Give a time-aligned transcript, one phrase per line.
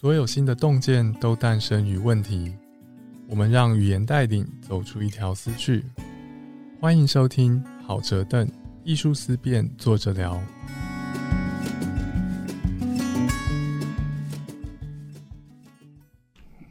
[0.00, 2.54] 所有新的洞见都诞生于问题。
[3.26, 5.82] 我们让语言带领走出一条思绪。
[6.80, 8.48] 欢迎收听好哲邓
[8.84, 10.40] 艺术思辨，作者聊。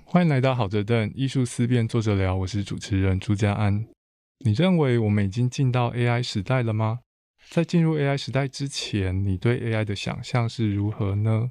[0.06, 2.34] 欢迎来到好哲邓艺术思辨，作者聊。
[2.34, 3.86] 我是主持人朱家安。
[4.46, 7.00] 你认为我们已经进到 AI 时代了吗？
[7.50, 11.50] 在进入 AI 时代之前，你对 AI 的想象是如何呢？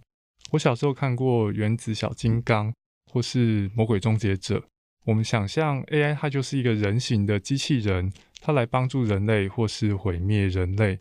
[0.52, 2.70] 我小时候看过《原子小金刚》
[3.12, 4.58] 或是《魔鬼终结者》，
[5.04, 10.98] 我们想象 AI 它就是一个人形的机器人，它来帮助人类或是毁灭人类。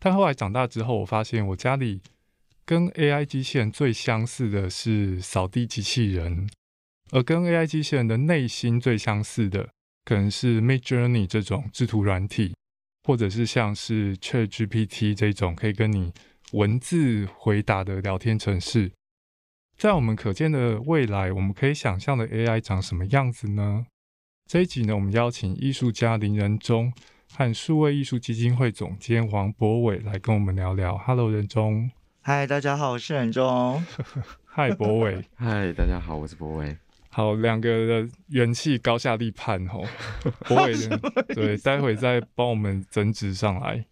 [0.00, 2.00] 但后来长大之后，我发现我家里
[2.64, 6.48] 跟 AI 机器人最相似的是扫地机器人，
[7.10, 9.68] 而跟 AI 机器人的内心最相似的，
[10.04, 12.54] 可能是 Midjourney 这种制图软体，
[13.04, 16.12] 或者是像是 ChatGPT 这种可以跟你。
[16.52, 18.90] 文字回答的聊天程式，
[19.76, 23.86] 在我们可见的未来，我们可以想象的 AI 长什么样子呢？
[24.46, 26.92] 这一集呢，我们邀请艺术家林仁忠
[27.32, 30.98] 和数位艺术基金会总监王博伟来跟我们聊聊。
[30.98, 31.88] Hello，仁忠。
[32.20, 33.84] 嗨，大家好，我是仁忠。
[34.44, 35.24] 嗨，博伟。
[35.38, 36.76] 嗨，大家好，我是博伟。
[37.10, 39.84] 好，两个的元气高下立判吼。
[40.48, 40.98] 博伟的
[41.32, 43.84] 对，待会再帮我们增值上来。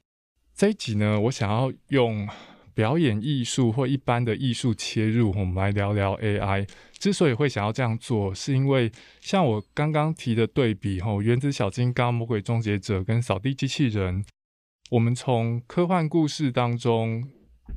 [0.57, 2.29] 这一集呢，我想要用
[2.79, 6.65] 表演艺术或一般的艺术切入，我们来聊聊 AI。
[6.93, 14.25] 之所以会想要这样做，是因为像我刚刚提的对比，吼，原子小金刚、魔鬼终结者跟扫地机器人，
[14.93, 17.29] 我们从科幻故事当中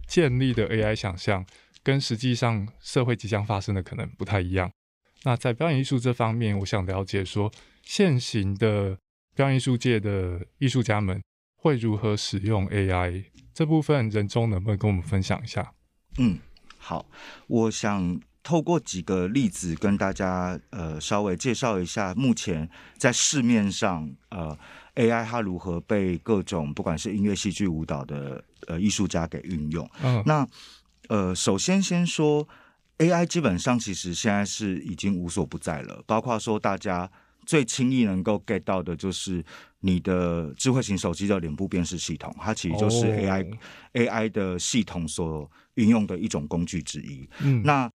[0.05, 1.43] 建立的 AI 想象，
[1.81, 4.71] 跟实际上社会即将发生的可能不太一样。
[5.23, 8.95] 那在表演艺术这方面，我想了解说，现行的
[9.35, 11.19] 表演艺术界的艺术家们。
[11.63, 15.73] 会如何使用 AI 这部分，人中能不能跟我们分享一下？
[16.17, 16.39] 嗯，
[16.77, 17.05] 好，
[17.47, 24.57] 我想透过几个例子跟大家呃稍微介绍一下，目前在市面上呃
[24.95, 29.89] AI 它如何被各种不管是音乐、戏剧、舞蹈的呃艺术家给运用。
[30.01, 30.47] 嗯，那
[31.09, 32.47] 呃首先先说
[32.97, 37.11] AI 基本上其实现在是已经无所不在了，包括说大家。
[37.45, 39.43] 最轻易能够 get 到的就是
[39.79, 43.51] 你的智慧型手机的脸部辨识系统，它其实就是 AI
[43.93, 47.27] AI 的系统所运用的一种工具之一。
[47.41, 47.89] 嗯，那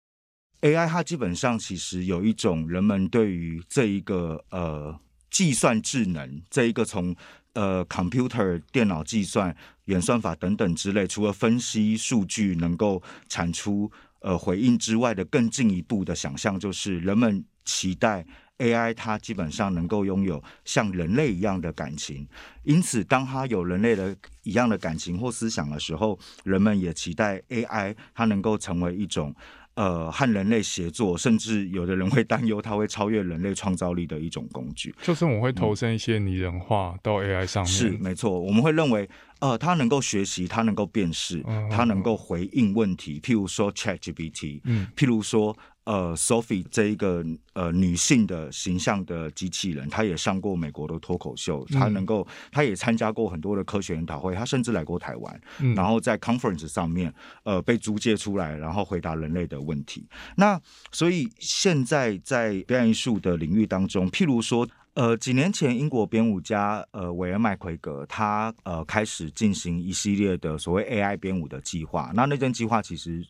[0.61, 4.97] AI 它基本上其实有一种人们对于这一个呃
[5.31, 7.15] 计算智能这一个从
[7.55, 9.55] 呃 computer 电脑计算
[9.87, 18.25] 演算法等等之类，除了分析数据能够产出呃回应之外的更进一步的想象，就是人们期待。
[18.63, 22.27] AI 它基本上能够拥有像人类一样的感情，
[22.63, 29.35] 因此当它有人类的一样的感情或思想的时候，人们也期待 AI 它能够成为一种
[29.75, 34.95] 呃和人类协作，甚至有的人会担忧它会超越人类创造力的一种工具。
[35.03, 39.09] 就是我们会投身一些拟人化到 AI 上面，是没错，我们会认为
[39.41, 45.57] 呃它能够学习，它能够辨识，它能够回应问题，譬如说 ChatGPT，嗯，譬如说。
[45.85, 55.41] 呃，Sophie 这一个呃女性的形象的机器人，她也上过美国的脱口秀，她能够，她也参加过很多的科学研讨会，她甚至来过台湾，
[55.75, 60.07] 然后在 conference 上面，呃，被租借出来，然后回答人类的问题。
[60.37, 60.61] 那
[60.93, 72.13] 所以现在在表演艺术的领域当中，譬如说，呃，几年前英国编舞家呃韦恩麦奎格，他呃开始进行一系列的所谓 AI 编舞的计划。
[72.15, 73.27] 那那件计划其实。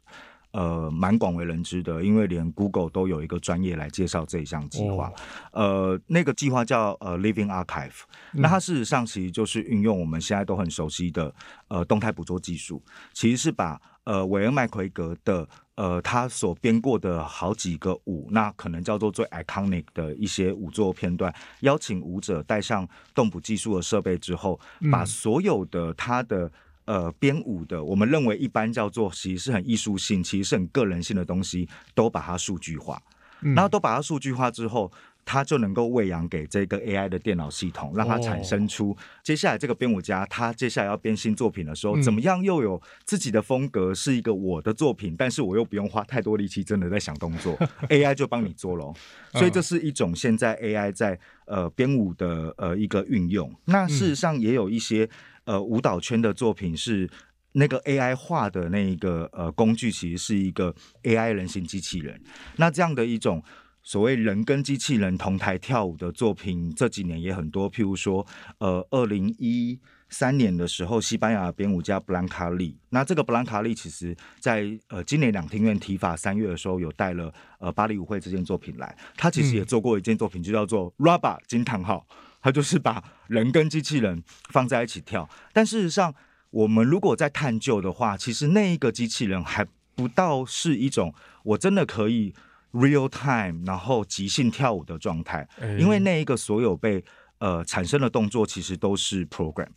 [0.53, 5.11] 呃，蛮广为人知的，因为连 Google 都有一个专业来介绍这一项计划。
[5.53, 8.03] 呃，那个计划叫呃 Living Archive，
[8.33, 11.35] 那它事实上其实就是运用我们现在都很熟悉的
[11.69, 12.83] 呃动态捕捉技术，
[13.15, 24.61] 其实是把呃韦恩麦奎格的呃他所编过的好几个舞，那可能叫做最 iconic 的一些舞作片段，邀请舞者带上动捕技术的设备之后，
[24.91, 26.53] 把所有的他的。
[26.85, 33.01] 呃，编舞的，我们认为一般叫做，其实是很艺术性，其实是很个人性的东西，都把它数据化，
[33.41, 34.91] 然后都把它数据化之后，
[35.25, 47.57] 它就能够喂养给这个 AI 的电脑系统，让它产生出接下来这个编舞家他接下来要编新作品的时候，怎么样又有自己的风格，是一个我的作品，但是我又不用花太多力气，真的在想动作，
[47.91, 48.93] AI 就帮你做喽。
[49.35, 53.55] 所以这是一种现在 AI 在呃编舞的呃一个运用。
[53.67, 55.09] 那事实上也有一些。
[55.45, 57.09] 呃，舞蹈圈的作品是
[57.53, 62.21] 那个 AI 画的那一个呃工具，其实是一个 AI 人形机器人。
[62.57, 63.43] 那这样的一种
[63.83, 67.71] 所谓人跟机器人同台跳舞的作品，这几年也很多。
[67.71, 68.27] 譬如说，
[68.59, 69.79] 呃，二零一
[70.09, 78.97] 三年的时候，西班牙编舞家布兰卡利，那这个布兰卡利其实在呃今年两厅院提法三月的时候，有带了呃巴黎舞会这件作品来。
[79.17, 82.07] 他其实也做过一件作品，就叫做 Rubber 惊叹号，
[82.43, 85.27] 他就是把人跟机器人放在一起跳。
[85.53, 86.13] 但事实上，
[86.51, 92.35] 我们如果在探究的话，其实那一个机器人还不到是一种我真的可以
[92.73, 95.49] real time 然后即兴跳舞的状态，
[95.79, 97.03] 因为那一个所有被
[97.39, 99.69] 呃产生的动作其实都是 program。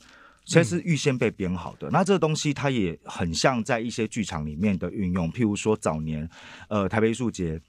[0.44, 6.30] 其实是预先被编好的，那这个东西它也很像在一些剧场里面的运用，譬如说早年，
[6.70, 7.60] 呃，台北艺术节。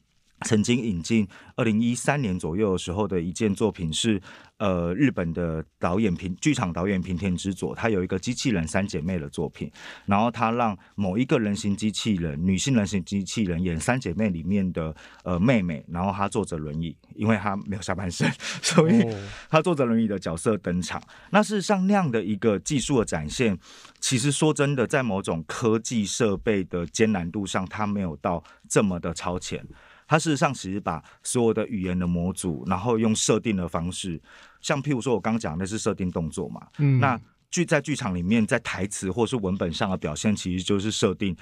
[0.45, 4.21] 曾经引进二零一三年左右的时候的一件作品是，
[4.59, 9.71] 呃，日本的导演平剧场导演平田之佐，他有一个机器人三姐妹的作品，
[10.05, 14.95] 然后他让某一个人形机器人，女性人形机器人演三姐妹里面的
[15.25, 18.31] 呃妹妹，然后她坐着轮椅，因为她没有下半身，
[18.61, 19.03] 所以
[19.49, 21.03] 她坐着轮椅的角色登场。
[21.31, 23.59] 那事实上那样的一个技术的展现，
[24.01, 29.67] 其实说真的，在某种科技设备的艰难度上，它没有到这么的超前。
[30.07, 34.21] 它事实上其实把所有的语言的模组，然后用设定的方式，
[34.61, 37.21] 像譬如说我刚讲的是设定动作嘛，嗯，那
[37.51, 41.37] 剧在剧场里面，在台词或是文本上的表现，其实就是设定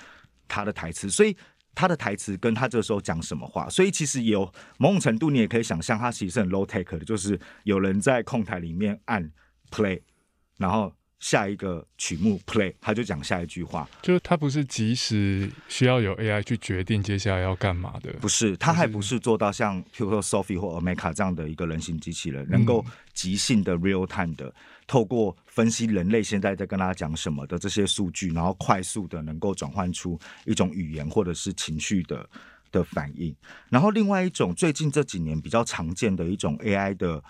[0.48, 1.36] 他的台词，所以
[1.74, 9.30] 他的台词跟他这时候讲什么话，所以其实有某种程度，你也可以想象，他其实很 low take 的，就是有人在控台里面按
[9.70, 10.00] play，
[10.58, 10.92] 然后。
[11.20, 22.84] 下一个曲目 play，他就讲下一句话，就是他不是即时需要有 AI 去决定接下来要干嘛的，不是，他还不是做到像譬如说 Sophie 或 Omeka 这样的一个人形机器人，能够
[23.14, 24.54] 即兴的 real time 的，
[24.86, 32.28] 透过分析人类现在在跟大家讲什么的这些数据，然后快速的能够转换出一种语言或者是情绪的
[32.70, 33.34] 的反应。
[33.70, 37.22] 然后另外一种最近这几年比较常见的一种 AI 的。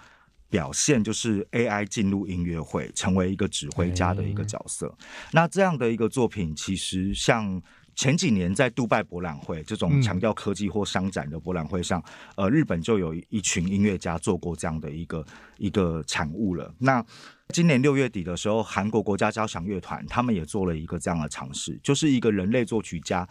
[0.54, 4.96] 表现就是 AI 进入音乐会，成为一个指挥家的一个角色。
[5.32, 7.60] 那这样的一个作品，其实像
[7.96, 12.00] 前几年在杜拜博览会这种强调科技或商展的博览会上，
[12.36, 15.26] 呃，日本就有一群音乐家做过这样的一个
[15.58, 16.72] 一个产物了。
[16.78, 17.04] 那
[17.48, 23.28] 今年六月底的时候，韩国国家交响乐团他们也做了一个这样的尝试，就是一个人类作曲家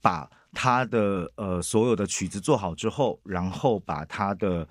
[0.00, 4.68] 把他的呃所有的曲子做好之后，然后把他的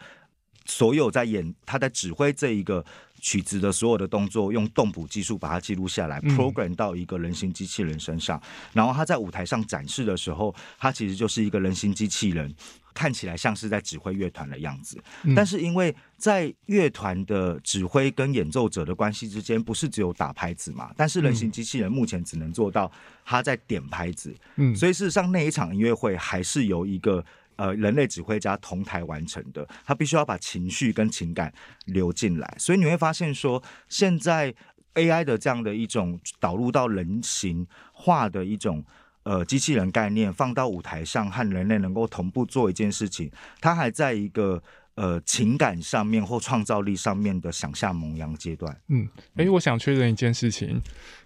[0.66, 2.84] 所有在演，他在指挥这一个
[3.20, 8.42] 曲子的所有的动作，用动捕技术把它记录下来，program 到一个人形机器人身上。
[8.74, 12.54] 然后他在舞台上展示的时候，他其实就是一个人形机器人，
[12.94, 15.02] 看起来像是在指挥乐团的样子。
[15.36, 20.92] 但是因为在乐团的指挥跟演奏者的关系之间，不是只有打拍子嘛？
[20.96, 22.92] 但是人形机器人目前只能做到
[23.26, 24.34] 他在点拍子。
[24.56, 27.26] 嗯，所以事实上那一场音乐会还是由一个。
[27.62, 31.54] 呃，人类指挥家同台完成的，他必须要把情绪跟情感
[31.86, 34.52] 流进来，所以你会发现说，现在
[34.96, 38.84] AI 的这样的一种导入到人形化的一种
[39.22, 44.64] 呃机器人概念，放到舞台上和人类能够同步做一件事情，它还在一个。
[44.96, 48.78] 呃，情感上面或创造力上面的想象萌芽阶段。
[48.90, 50.82] 嗯，哎，我想确认一件事情，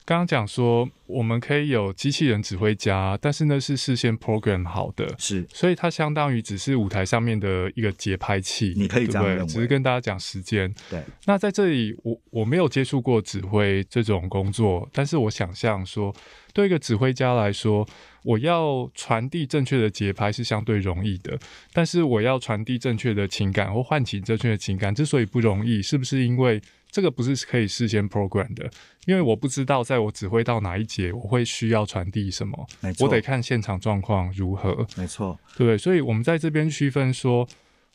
[0.06, 10.74] 刚刚讲说我们可以有机器人指挥家，但是那是事先 program 好的，是，所以它相当于只是舞台上面的一个节拍器，你可以这样认为，只是跟大家讲时间。
[10.90, 16.16] 对，那在这里，我我没有接触过指挥这种工作，但是我想象说，
[16.54, 17.88] 对一个指挥家来说。
[18.26, 21.38] 我要传递正确的节拍是相对容易的，
[21.72, 28.68] 但是我要传递正确的情感或唤起正确的情感，之所以不容易，是不是因为这个不是可以事先 program 的？
[29.06, 32.68] 因为我不知道在我指挥到哪一节，我会需要传递什么，
[33.00, 34.88] 我得看现场状况如何。
[34.98, 37.48] 没错，对，所以我们在这边区分说，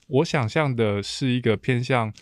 [0.06, 2.12] 我想象的是一个偏向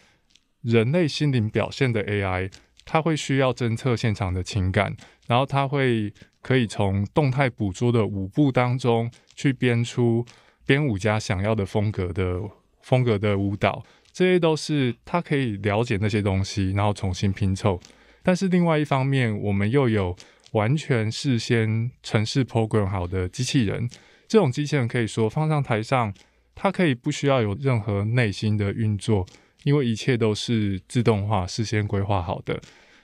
[0.63, 2.51] 人类心灵表现的 AI，
[2.87, 4.97] 它会需要侦测现场的情感，
[5.27, 6.15] 然后它会。
[6.49, 10.25] 可以从动态捕捉的舞步当中去编出
[10.65, 12.41] 编舞家想要的风格的
[12.81, 17.79] 风格的舞蹈，这些都是他可以了解那些东西，然后重新拼凑。
[18.23, 20.17] 但是另外一方面，我们又有
[20.53, 23.87] 完全事先程式 program 好的机器人，
[24.27, 26.15] 这种机器人可以说放上台上，
[26.55, 29.27] 它可以不需要有任何内心的运作，
[29.65, 32.59] 因为一切都是自动化、事先规划好的。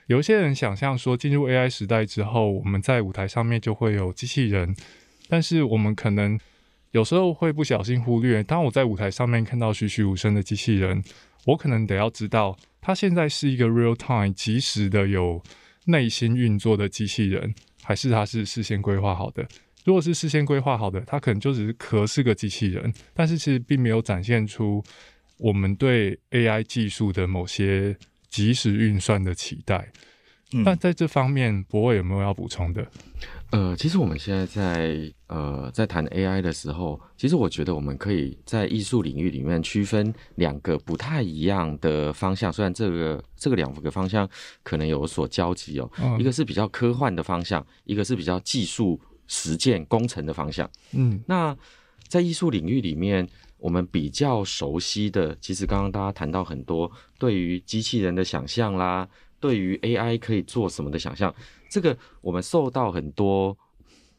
[0.06, 4.76] 有些人想象说，进入 AI 时代之后，我们在舞台上面就会有机器人，
[5.28, 6.38] 但是我们可能
[6.90, 11.02] 有时候会不小心忽略，当我在舞台上面看到栩栩如生的机器人，
[11.46, 15.42] 我可能得要知道，它现在是一个 real time 即时的有
[15.86, 19.48] 内心运作的机器人，还是它是事先规划好的？
[19.86, 24.84] 如果是事先规划好的，它可能就只是壳是个机器人，但是其实并没有展现出
[25.38, 27.96] 我们对 AI 技术的某些。
[28.34, 29.92] 即时运算的期待，
[30.64, 32.84] 那在这方面，博伟有没有要补充的？
[33.50, 42.52] 呃，其实我们现在在呃在谈 AI 的时候，其实我觉得我们可以在艺术领域里面区分两个不太一样的方向。
[42.52, 44.28] 虽然这个这个两个方向
[44.64, 45.88] 可能有所交集哦，
[46.18, 50.68] 一个是比较科幻的方向，一个是比较技术实践工程的方向。
[50.90, 51.56] 嗯，那
[52.08, 53.28] 在艺术领域里面，
[53.64, 59.08] 我们比较熟悉的，其实刚刚大家谈到很多对于机器人的想象啦。
[59.40, 61.34] 对于 AI 可以做什么的想象，
[61.70, 63.56] 这个我们受到很多，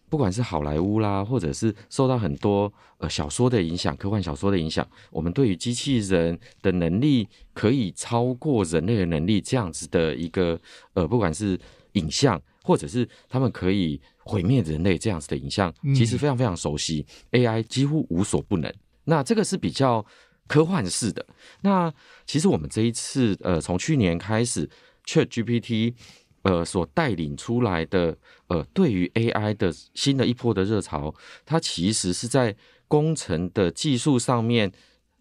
[0.10, 10.60] 不管是好莱坞啦，或者是受到很多呃小说的影响，科幻小说的影响，我们对于机器人的能力可以超过人类的能力这样子的一个
[10.94, 11.60] 呃，不管是
[11.92, 18.74] 影像，或者是他们可以毁灭人类这样子的影像，其实非常非常熟悉，AI 几乎无所不能。
[19.06, 20.06] 那这个是比较
[20.48, 21.26] 科幻式的。
[21.62, 21.92] 那
[22.26, 24.70] 其实我们这一次呃，从去年开始。
[25.08, 25.94] Chat GPT，
[26.42, 31.14] 呃，所带领出来的，呃，对于 AI 的新的一波的热潮，
[31.46, 32.56] 它其实是在
[32.88, 34.72] 工程的技术上面，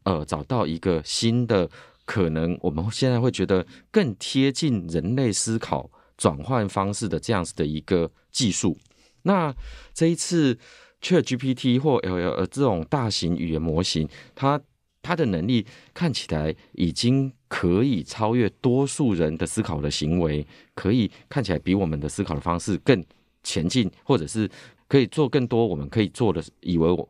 [0.05, 1.69] 呃，找到一个新的
[2.07, 2.59] 可能。
[2.62, 8.79] 我们现在会觉得更贴近人类思考转换方式的这样子的一个技术。
[9.25, 9.55] 那
[9.93, 10.59] 这一次
[11.04, 14.61] Chat GPT 或 LL 这种大型语言模型，它
[15.02, 17.32] 它的能力看起来已经。
[17.46, 20.44] 可以超越多数人的思考的行为，
[20.75, 23.00] 可以看起来比我们的思考的方式更
[23.44, 24.50] 前进，或者是
[24.88, 27.08] 可以做更多我们可以做的，以为我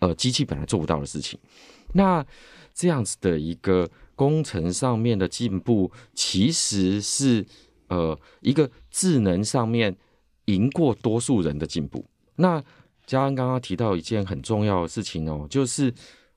[0.00, 1.40] 呃机器本来做不到的事情。
[1.94, 2.22] 那
[2.74, 7.42] 这样子的一个工程上面的进步，其实是
[7.88, 9.96] 呃一个智能上面
[10.44, 12.04] 赢过多数人的进步。
[12.34, 12.62] 那
[13.06, 15.92] 嘉恩刚刚提到一件很重要的事情哦，就是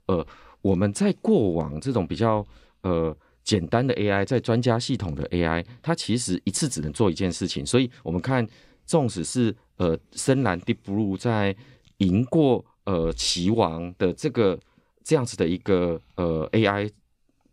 [0.05, 0.25] 呃
[0.61, 2.45] 我们在过往这种比较
[2.81, 3.15] 呃。
[3.41, 7.65] 简单的 AI 在专家系统的 AI，它其实一次只能做一件事情。
[7.65, 8.47] 所以，我们看，
[8.85, 11.55] 纵使是呃深蓝 Deep Blue 在
[11.97, 14.59] 赢过呃棋王的这个
[15.03, 16.91] 这样子的一个呃 AI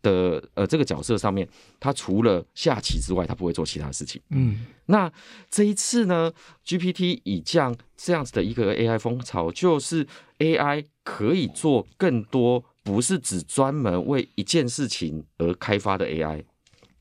[0.01, 1.47] 的呃这个角色上面，
[1.79, 4.21] 他除了下棋之外，他不会做其他事情。
[4.29, 5.11] 嗯，那
[5.49, 6.31] 这一次呢
[6.65, 10.07] ，GPT 已降这样子的一个 AI 风潮，就是
[10.39, 12.63] AI 可以做更多。
[12.83, 16.41] 不是只专门为一件事情而开发的 AI，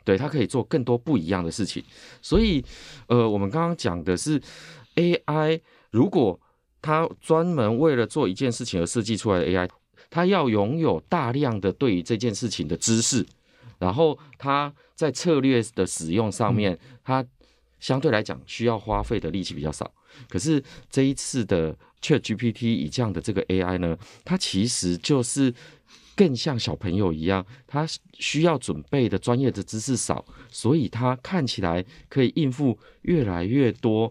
[0.03, 1.81] 对它可以做更多不一样的事情。
[2.21, 2.61] 所以，
[3.07, 4.43] 呃，我们刚刚讲的是
[4.97, 5.61] AI，
[5.93, 6.41] 如果
[6.83, 9.71] 它专门为了做一件事情而设计出来的 AI，
[10.17, 13.27] 它要拥有大量的对于这件事情的知识，
[13.79, 17.23] 然后他在策略的使用上面，他
[17.81, 19.93] 相对来讲需要花费的力气比较少。
[20.27, 23.95] 可是这一次的 ChatGPT 以这样的这个 AI 呢，
[24.25, 25.53] 它其实就是
[26.15, 34.11] 更像小朋友一样，他需要准备的专业的知识少，所以他看起来可以应付越来越多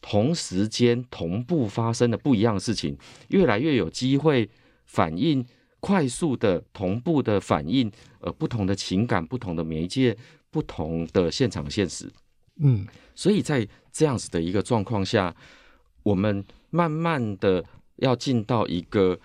[0.00, 2.96] 同时间同步发生的不一样的事情，
[3.28, 4.48] 越来越有机会
[4.94, 5.44] 反应
[5.80, 10.16] 快速的同步的反应，呃，不同的情感、不同的媒介、
[10.50, 12.10] 不同的现场现实，
[12.60, 15.34] 嗯，所以在这样子的一个状况下，
[16.02, 17.64] 我们慢慢的
[17.96, 19.18] 要进到一个。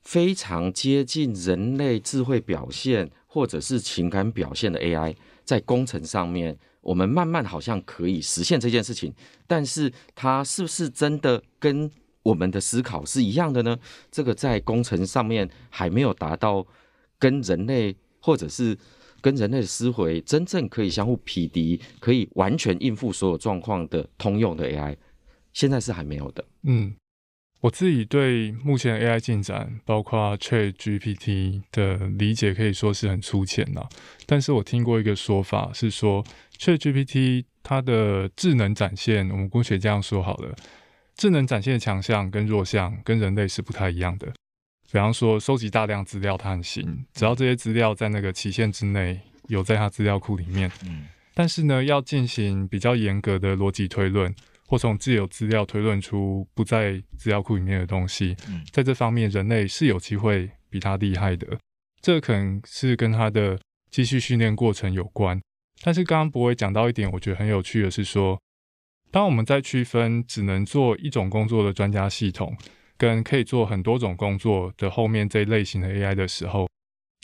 [0.00, 9.12] 非常接近人类智慧表现或者是情感表现的 AI，在工程上面，我们慢慢好像可以实现这件事情，
[9.46, 11.90] 但是它是不是真的跟
[12.28, 13.78] 我们的思考是一样的呢？
[14.10, 16.66] 这个在工程上面还没有达到
[17.18, 18.76] 跟人类或者是
[19.20, 24.96] 跟人类的思维真正可以相互匹敌，可以完全应付所有状况的通用的 AI，
[25.52, 26.44] 现在是还没有的。
[26.64, 26.94] 嗯。
[27.60, 33.88] 我自己对目前 AI 进展，包括 Chat GPT 的理解，可以说是很粗浅了。
[34.26, 36.22] 但是我听过一个说法，是说
[36.56, 40.54] Chat GPT 它的智能展现，我们姑且这样说好了，
[41.18, 44.28] 智能展现的强项跟弱项跟人类是不太一样的。
[44.90, 50.72] 比方说，收集大量资料它很行，只要这些资料在那个期限之内有在它资料库里面。
[50.86, 51.06] 嗯。
[51.34, 54.34] 但是呢，要进行比较严格的逻辑推论。
[54.70, 58.36] 或从自有资料推论出不在资料库里面的东西，
[58.70, 61.58] 在这方面人类是有机会比它厉害的。
[62.02, 63.58] 这可能是跟它的
[63.90, 65.40] 继续训练过程有关。
[65.80, 68.38] 但是刚刚博伟讲到一点，我觉得很有趣的是说，
[69.10, 72.56] 当我们在区分只能做一种工作的专家系统，
[72.96, 76.68] 跟可以做很多种工作的后面这一类型的 AI 的时候，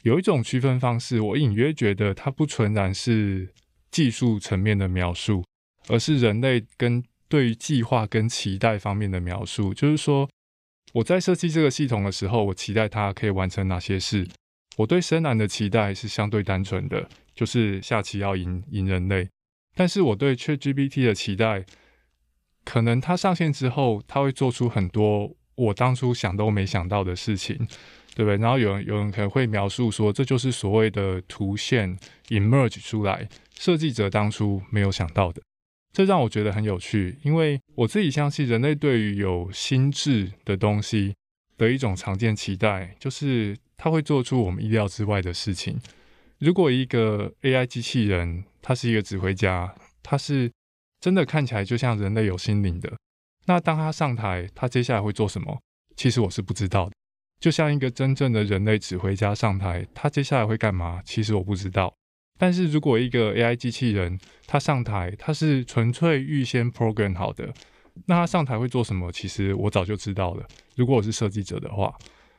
[0.03, 3.53] 有一种区分方式，我隐约觉得它不纯然是
[3.91, 5.45] 技术层面的描述，
[5.89, 10.29] 而是人类跟对于计划跟期待方面的描述，就是说
[10.93, 14.27] 我在设计这个系统的时候，我期待它可以完成哪些事。
[14.77, 19.29] 我对深蓝的期待是相对单纯的，就是下棋要赢赢人类。
[19.75, 21.65] 但是我对 ChatGPT 的期待，
[22.65, 27.57] 可能它上线之后，它会做出很多我当初想都没想到的事情，
[28.15, 28.37] 对不对？
[28.37, 33.29] 然后有人有人可能会描述说，这就是所谓的图线 emerge 出来，
[33.59, 35.43] 设计者当初没有想到的。
[35.93, 41.15] 这让我觉得很有趣，因为我自己相信人类对于有心智的东西
[41.57, 45.79] 的一种常见期待，就是它会做出我们意料之外的事情。
[46.39, 50.51] 如果一个 AI 机器人，他是一个指挥家，他是
[50.99, 52.91] 真的看起来就像人类有心灵的，
[53.45, 55.61] 那当他上台，他接下来会做什么？
[55.95, 56.93] 其实我是不知道的。
[57.39, 61.03] 就像一个真正的人类指挥家上台，他接下来会干嘛？
[61.05, 61.95] 其实我不知道。
[62.39, 67.53] 但是如果一个 AI 机器人它上台，它是纯粹预先 program 好的，
[68.07, 69.13] 那它上台会做什么？
[69.13, 70.49] 其实我早就知道了。
[70.75, 71.95] 如果我是设计者的话，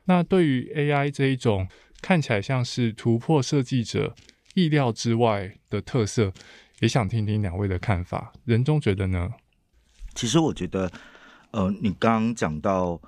[0.05, 1.67] 那对于 AI 这一种
[2.01, 4.15] 看起来像是突破设计者
[4.55, 6.33] 意料之外的特色，
[6.79, 8.33] 也想听听两位的看法。
[8.43, 9.29] 人中觉得呢？
[10.15, 10.91] 其实我觉得，
[11.51, 12.99] 呃，你刚刚讲到。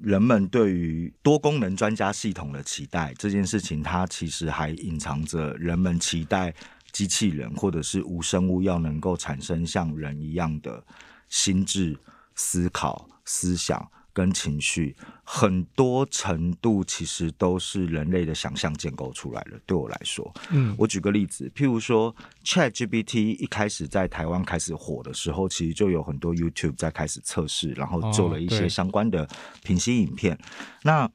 [0.00, 6.54] 人们对于多功能专家系统的期待这件事情，它其实还隐藏着人们期待
[6.92, 10.86] 机器人或者是无生物要能够产生像人一样的
[11.28, 11.98] 心智、
[12.36, 13.90] 思考、思想。
[14.18, 19.52] 跟情绪很多程度其实都是人类的想象建构出来的。
[19.64, 22.12] 对我来说，嗯，我举个例子，譬如说
[22.44, 29.28] Chat GPT 一开始在台湾开始火的时候，其实就有很多 YouTube 在开始测试，然后做了一些相关的
[29.62, 30.36] 平息影片。
[30.82, 31.08] 那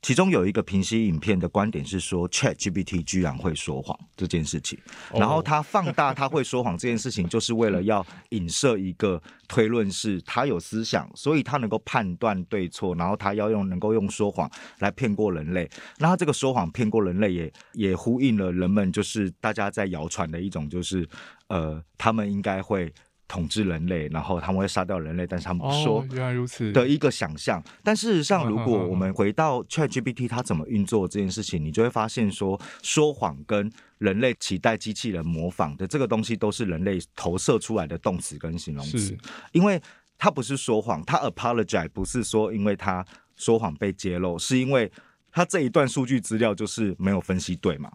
[0.00, 4.78] 其中有一个平息影片的观点是说，Chat GPT 居然会说谎这件事情，
[5.12, 15.68] 然后他放大他会说谎这件事情，就是为了要影射一个推论，是他有思想，所以他能够判断对错，然后他要用能够用说谎来骗过人类。
[15.98, 21.06] 那他这个说谎骗过人类，也也呼应了人们就是大家在谣传的一种，就是
[21.48, 22.92] 呃，他们应该会。
[23.28, 26.04] 统治人类，然后他们会杀掉人类，但是他们不说。
[26.10, 27.62] 原来如此的一个想象。
[27.84, 39.16] 但事实上，如果我们回到 ChatGPT 它怎么运作这件事情，你就会发现说，说谎跟人类期待机器人模仿的这个东西，都是人类投射出来的动词跟形容词。
[39.52, 39.80] 因为
[40.16, 43.04] 它不是说谎，它 apologize 不是说因为它
[43.36, 44.90] 说谎被揭露，是因为
[45.30, 47.92] 它这一段数据资料就是没有分析对嘛。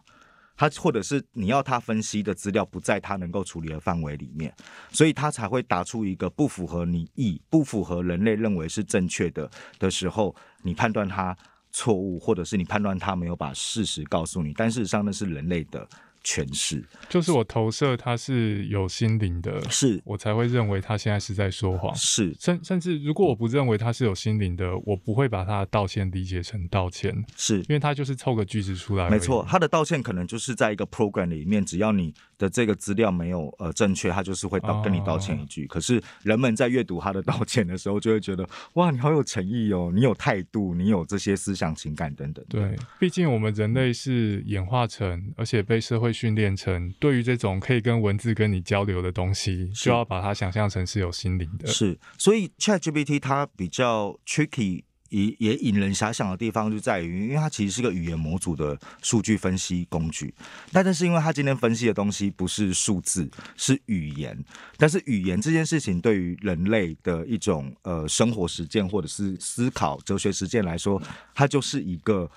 [0.55, 4.53] 他或者是你要他分析的资料不在他能够处理的范围里面，
[4.91, 11.35] 所以他才会答出一个不符合你意、不符合人类认为是正确的的时候，你判断他
[11.71, 15.87] 错误，或者是你判断他没有把事实告诉你，但事实上那是人类的。
[16.23, 21.93] 诠释就是我投射他是有心灵的，是我才会认为他现在是在说谎。
[21.95, 29.09] 是甚甚至如果我不认为他是有心灵的，我不会把他的道歉理解成道歉，是因为他就是凑个句子出来。
[29.09, 35.67] 没错，他的道歉可能就是在一个 program 里面，只要你的这个资料没有呃正确，他就是会道跟你道歉一句。
[35.67, 42.45] 可是人们在阅读他的道歉的时候，就会觉得哇，你好有诚意哦，你有态度，你有这些思想情感等等。
[42.47, 46.12] 对，毕竟我们人类是演化成，而且被社会。
[46.13, 51.67] 训练成对于这种可以跟文字跟你交流的东西，就要把它想象成是有心灵的。
[51.67, 60.33] 是，所以 ChatGPT 它比较 tricky 也也引人遐想的地方就在于，因为它其实是个语言模组的数据分析工具，
[60.71, 64.37] 但但是因为它今天分析的东西不是数字，是语言，
[64.77, 71.01] 但是语言这件事情对于人类的一种呃生活实践或者是思考哲学实践来说，
[71.35, 72.29] 它就是一个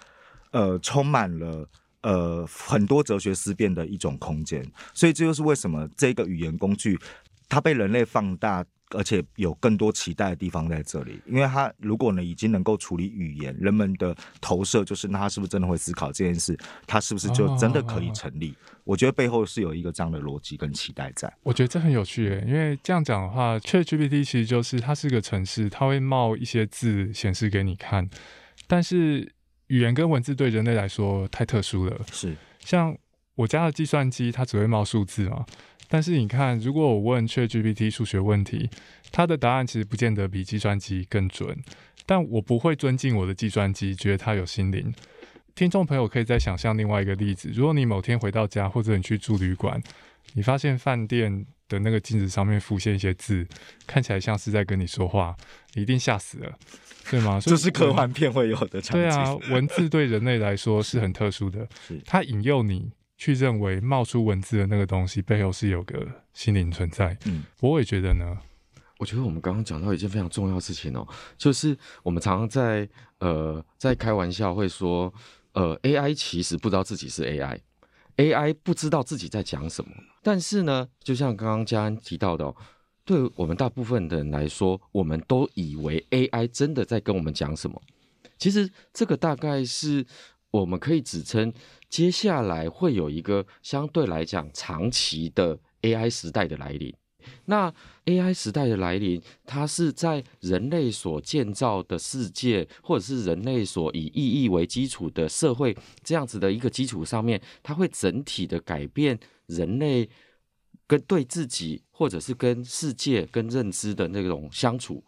[0.51, 1.69] 呃充满了。
[2.07, 4.65] 呃，很多哲学思辨的一种空间，
[4.95, 6.97] 所以这就是为什么这个语言工具
[7.49, 11.21] 它被人类放大，而且有更多期待的地方在这里。
[11.27, 16.57] 因为它如果呢已经能够处理语言，人们的投射就是那它是不是真的会思考这件事？
[16.87, 18.55] 它是不是就真的可以成立？
[18.85, 21.33] 我觉得背后是有一个这样的逻辑跟期待在。
[21.43, 28.09] 我觉得这很有趣，因为这样讲的话，ChatGPT 其实就是它是个城市，它会冒一些字显示给你看，
[28.69, 29.33] 但是。
[29.69, 32.01] 语言跟文字对人类来说太特殊了。
[32.13, 32.97] 是，像
[33.35, 35.45] 我家的计算机，它只会冒数字嘛。
[35.89, 38.69] 但是你看，如果我问 ChatGPT 数学问题，
[39.13, 41.57] 它的答案其实不见得比计算机更准。
[42.05, 44.93] 但我不会尊敬我的计算机，觉得它有心灵。
[45.55, 49.83] 听众朋友可以再想象另外一个例子：如果你某天回到家，或者你去住旅馆，
[50.35, 53.47] 你发现饭店的那个镜子上面浮现一些字，
[53.87, 55.37] 看起来像是在跟你说话，
[55.75, 56.59] 你一定吓死了。
[57.11, 57.39] 对吗？
[57.45, 59.09] 这是科幻片会有的场景。
[59.09, 61.69] 对啊， 文字对人类来说是很特殊的，
[62.05, 67.17] 它引诱你去认为冒出文字的那个东西背后是有个心灵存在。
[67.27, 68.37] 嗯，我也觉得呢。
[68.99, 75.13] 我觉得我们刚刚讲到一件非常重要的事情哦，就是我们常常在呃在开玩笑会说，
[75.53, 77.61] 呃，AI 其实不知道自己是 AI。
[78.17, 79.91] AI 不知道自己在讲什么。
[80.23, 82.55] 但是呢，就像刚刚嘉安提到的，
[83.05, 87.81] 对我们大部分的人来说，我们都以为 AI 真的在跟我们讲什么。
[88.39, 90.05] 其实这个大概是
[90.51, 91.53] 我们可以指称，
[91.89, 96.95] 接下来会有一个相对来讲长期的 AI 时代的来临。
[97.47, 97.73] 那
[98.05, 110.09] AI 时代的来临，它是在人类所建造的世界，或者是人类所以意义为基础的社会这样子的一个基础上面，它会整体的改变人类
[110.87, 115.03] 跟对自己，或者是跟世界、跟认知的那种相处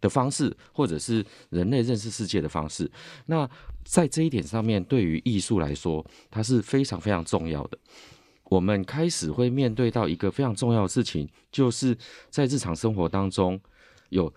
[0.00, 2.90] 的方式，或者是人类认识世界的方式。
[3.26, 3.48] 那
[3.84, 7.78] 在这一点上面，对于艺术来说，它是非常非常重要的。
[8.52, 11.96] 我们开始会面对到一个非常重要的事情，就是
[12.28, 13.58] 在日常生活当中
[14.10, 14.32] 有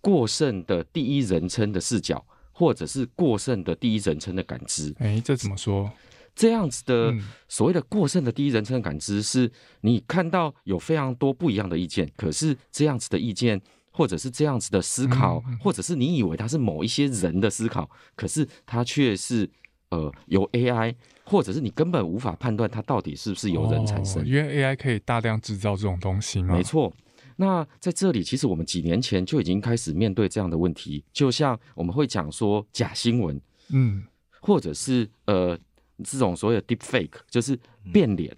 [0.00, 4.94] 过剩的第一人称的视角，或者是过剩的第一人称的感知。
[5.00, 5.90] 哎，这怎么说？
[6.34, 7.12] 这样子的
[7.46, 9.50] 所谓的过剩的第一人称感知，是
[9.82, 19.50] 你看到有非常多不一样的意见，可是这样子的意见，或者是这样子的思考，或者是你以为它是某一些人的思考，可是它却是
[19.90, 20.94] 呃由 AI。
[21.30, 26.54] 或者是你根本无法判断它到底是不是由人产生，因为 AI 可以大量制造这种东西吗？
[26.54, 26.90] 没错。
[27.36, 34.04] 那在这里，其实我们几年前就已经开始面对这样的问题，就像我们会讲说假新闻，嗯，
[34.40, 35.54] 或者是呃
[36.02, 37.60] 这种所谓的 deep fake，就是
[37.92, 38.34] 变脸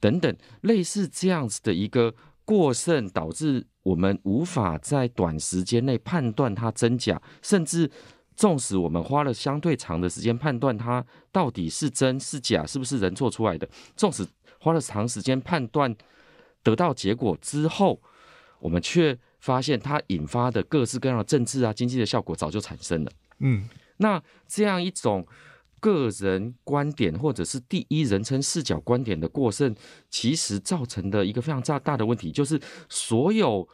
[0.00, 2.12] 等等，类似这样子的一个
[2.44, 7.88] 过剩，导致我们无法在短时间内判断它真假，甚至。
[8.36, 14.26] 纵使我们花了相对长的时间判断它到底是真是假，是不是人做出来的，纵使
[14.58, 15.94] 花了长时间判断
[16.62, 18.00] 得到结果之后，
[18.58, 23.12] 我们却发现它引发的各式各样的政治啊、经济的效果早就产生了。
[23.38, 23.68] 嗯，
[23.98, 25.26] 那这样一种
[25.80, 29.74] 个人观点或者是第一人称视角观点的过剩，
[30.10, 33.68] 其实造成的一个非常大大的问题，就是所有。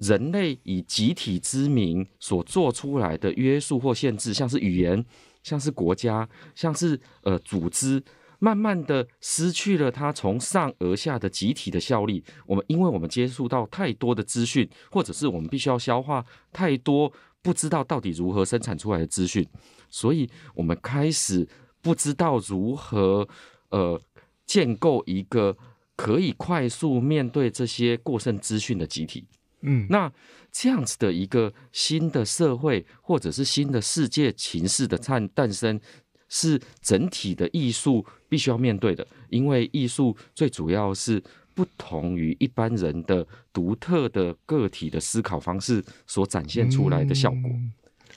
[0.00, 5.04] 人类以集体之名所做出来的约束或限制，像是语言，
[5.42, 8.02] 像是国家，像是呃组织，
[8.38, 12.22] 慢慢的失去了它从上而下的集体的效力。
[12.46, 19.46] 我们因为我们接触到太多的资讯，或者是我们必须要消化太多不知道到底如何生产出来的资讯，
[19.90, 21.48] 所以我们开始
[21.80, 23.26] 不知道如何
[23.70, 24.00] 呃
[24.44, 25.56] 建构一个
[25.96, 29.26] 可以快速面对这些过剩资讯的集体。
[29.62, 30.12] 嗯，那
[30.52, 35.80] 这样子的一个新的社会，或者是新的世界情势的诞诞生，
[36.28, 39.06] 是整体的艺术必须要面对的。
[39.28, 41.22] 因为艺术最主要是
[41.54, 47.50] 不同于一般人的独特的个体的思考方式所展现出来的效果。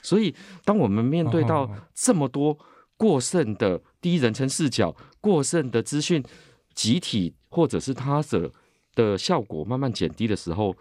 [0.02, 2.58] 所以，当我们面对到这么多
[2.98, 6.24] 过剩的第一人称视角、过剩的资讯
[6.74, 8.52] 集体，或者是他者
[8.96, 10.76] 的效果慢慢减低的时候，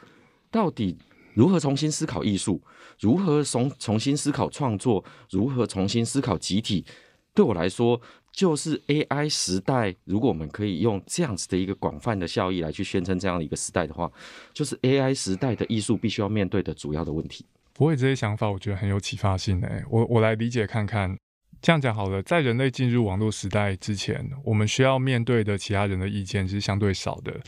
[0.50, 0.98] 到底
[1.34, 2.60] 如何重新思考艺术？
[2.98, 5.04] 如何重重新思考创作？
[5.30, 6.84] 如何重新思考集体？
[7.32, 8.00] 对我来说，
[8.32, 9.94] 就是 AI 时代。
[10.04, 14.10] 如果我们可以用这样子的一个广泛的效益来去宣称这样的一个时代的话，
[14.52, 17.46] 就是 AI 时代的艺术必须要面对的主要的问题。
[17.72, 19.84] 不会，这些想法我觉得很有启发性诶。
[19.88, 21.16] 我我来理解看看。
[21.62, 27.38] 这样讲好了，在人类进入网络时代之前，我们需要面对的其他人的意见是相对少的。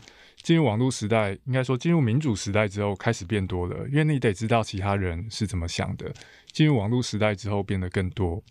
[0.43, 6.13] 进入网络时代，应该说进入民主时代之后开始变多了，因为你得知道其他人是怎么想的。
[6.51, 8.43] 进入网络时代之后变得更多。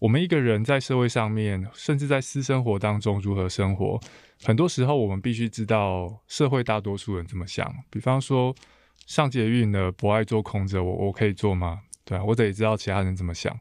[0.00, 3.98] 我们一个人在社会上面，甚至在私生活当中如何生活，
[4.44, 7.74] 很多时候我们必须知道社会大多数人怎么想。
[7.88, 8.54] 比方说
[9.06, 11.80] 上捷运的不爱坐空着，我我可以坐吗？
[12.04, 13.58] 对啊，我得知道其他人怎么想。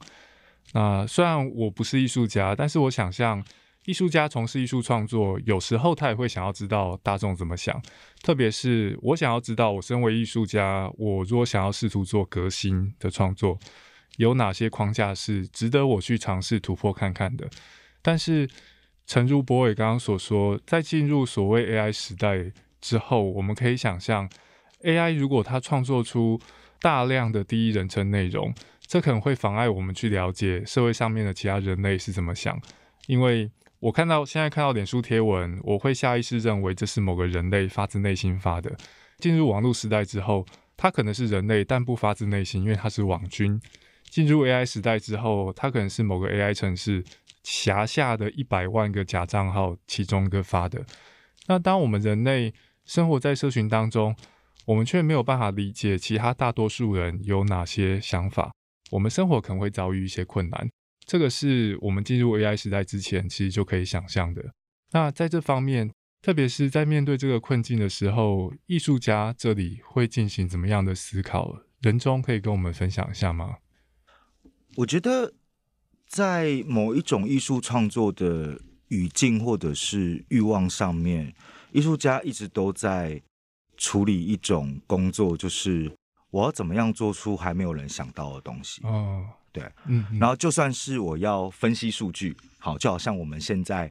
[0.74, 3.42] 那虽然我不是艺术家，但是我想象。
[3.86, 7.82] 艺术家从事艺术创作，有时候他也会想要知道大众怎么想。
[8.22, 13.60] 特别是我想要知道，我身为艺术家，我如果想要试图做革新的创作，
[14.16, 17.50] 有哪些框架是值得我去尝试突破看看的。
[18.02, 18.50] 但是，
[19.06, 24.30] 诚如博伟刚刚所说，在进入所谓 AI 时代之后，我们可以想象
[24.84, 26.40] ，AI 如果它创作出
[26.80, 28.54] 大量的第一人称内容，
[28.88, 32.58] 这可能会妨碍我们去了解社会上面的其他人类是怎么想，
[33.08, 33.52] 因为。
[33.84, 38.74] 我看到现在看到脸书贴文，我会下意识认为这是某个人类发自内心发的。
[39.18, 40.46] 进入网络时代之后，
[40.78, 43.60] 他可能是人类，但不发自内心，因为他是网军。
[44.06, 47.04] 进入 AI 时代之后，他可能是某个 AI 城市
[47.44, 50.86] 辖下的一百万个假账号其中一个发的。
[51.48, 52.54] 那当我们人类
[52.86, 54.16] 生活在社群当中，
[54.66, 58.54] 我们却没有办法理解其他大多数人有哪些想法，
[58.92, 60.70] 我们生活可能会遭遇一些困难。
[61.06, 64.54] 这个是我们进入 AI 时代之前，其实就可以想象的。
[64.92, 71.60] 那在这方面，特别是在面对这个困境的时候，艺术家这里会进行怎么样的思考？
[71.82, 73.58] 人中可以跟我们分享一下吗？
[74.78, 75.34] 我觉得，
[76.08, 81.36] 在某一种艺术创作的语境或者是欲望上面，
[81.72, 83.22] 艺术家一直都在
[83.76, 85.92] 处理一种工作，就是
[86.30, 88.82] 我要怎么样做出还没有人想到的东西。
[88.86, 93.90] 哦，对，嗯，然后就算是我要分析数据，好，就好像我们现在。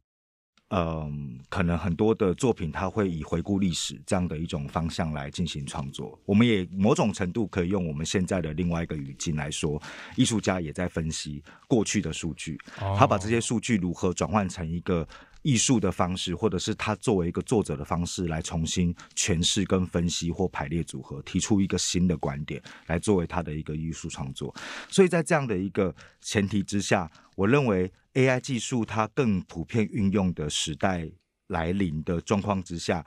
[0.75, 6.17] 嗯，可能很多的作品，它会以回顾历史这样的一种方向来进行创作。
[6.25, 9.79] 我们也某种程度可以用我们现在的另外一个语境来说，
[10.15, 12.59] 艺术家也在分析过去的数据，
[12.97, 15.07] 他把这些数据如何转换成一个
[15.43, 24.53] 艺术的方式，或者是他作为一个作者的方式来重新诠释跟分析或排列组合，提出一个新的观点来作为他的一个艺术创作。
[24.89, 27.91] 所以在这样的一个前提之下，我认为。
[28.13, 31.09] AI 技术它更普遍运用的时代
[31.47, 33.03] 来临的状况之下，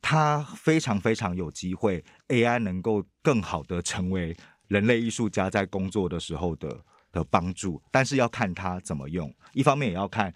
[0.00, 7.80] 它非常非常有机会，AI 能够更好的成为人类艺术家在工作的时候的的帮助。
[7.92, 10.34] 但是要看它怎么用，一方面也要看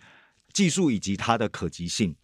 [0.57, 2.17] 技术以及它的可及性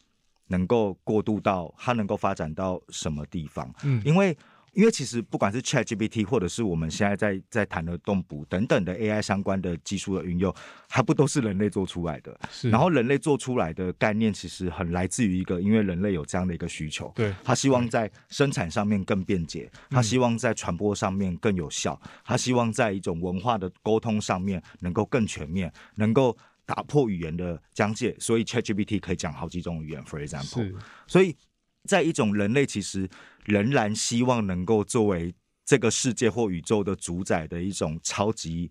[0.47, 3.71] 能够过渡到它能够发展到什么地方。
[3.85, 4.37] 嗯，因为。
[4.75, 10.51] 因为其实不管是 ChatGPT，或者是我们现在在在谈的动捕等等的 AI 相关的技术的运用，
[10.89, 12.35] 还不都是人类做出来的？
[12.51, 12.71] 是。
[12.71, 26.35] 然后人类做出来的概念，其实很来自于一个，因为人类有这样的一个需求，对，他希望在生产上面更便捷，他希望在传播上面更有效，他希望在一种文化的沟通上面能够更全面，能够
[26.75, 28.17] 打破语言的疆界。
[28.19, 30.75] 所以 ChatGPT 可以讲好几种语言，for example。
[31.07, 31.37] 所以。
[31.85, 33.11] 在一种人类其实
[33.45, 38.71] 仍然希望能够作为这个世界或宇宙的主宰的一种超级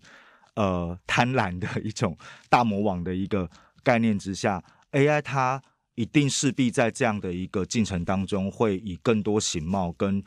[0.54, 2.16] 呃贪婪的一种
[2.48, 3.46] 大魔王的一个
[3.82, 5.62] 概念之下，AI 它
[5.94, 10.24] 一定势必在这样的一个进程当中，会以更多形貌跟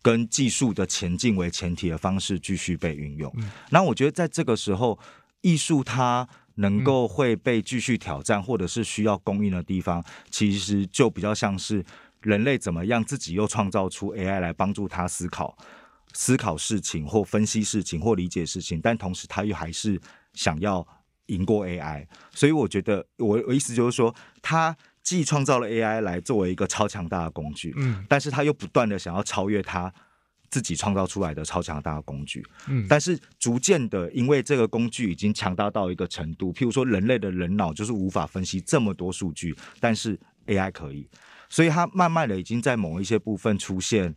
[0.00, 3.34] 跟技术的前进为前提的方式继续被运用。
[3.70, 4.96] 那我觉得在这个时候，
[5.40, 6.28] 艺术它
[6.60, 11.84] 能够会被继续挑战，或者是需要供应的地方，其实就比较像是。
[12.22, 15.56] 人类怎么样自己又创造出 AI 来帮助他思考、
[16.12, 19.98] 思考事情或分析事情或理解事情，但同时他又还是
[20.34, 20.86] 想要
[21.28, 22.06] 赢过 AI。
[22.30, 29.90] 所以我觉得，我我意思就是说，他既创造了 AI 来作为一个超强大的工具，嗯，但是他又不断的想要超越他
[30.50, 41.08] 自己创造出来的超强大的工具，嗯，但是逐渐的，因为这个工具已经强大到一个程度，譬如说人类的人脑就是无法分析这么多数据，但是 AI 可以。
[41.48, 44.14] 所以它慢慢的已经在某一些部分出现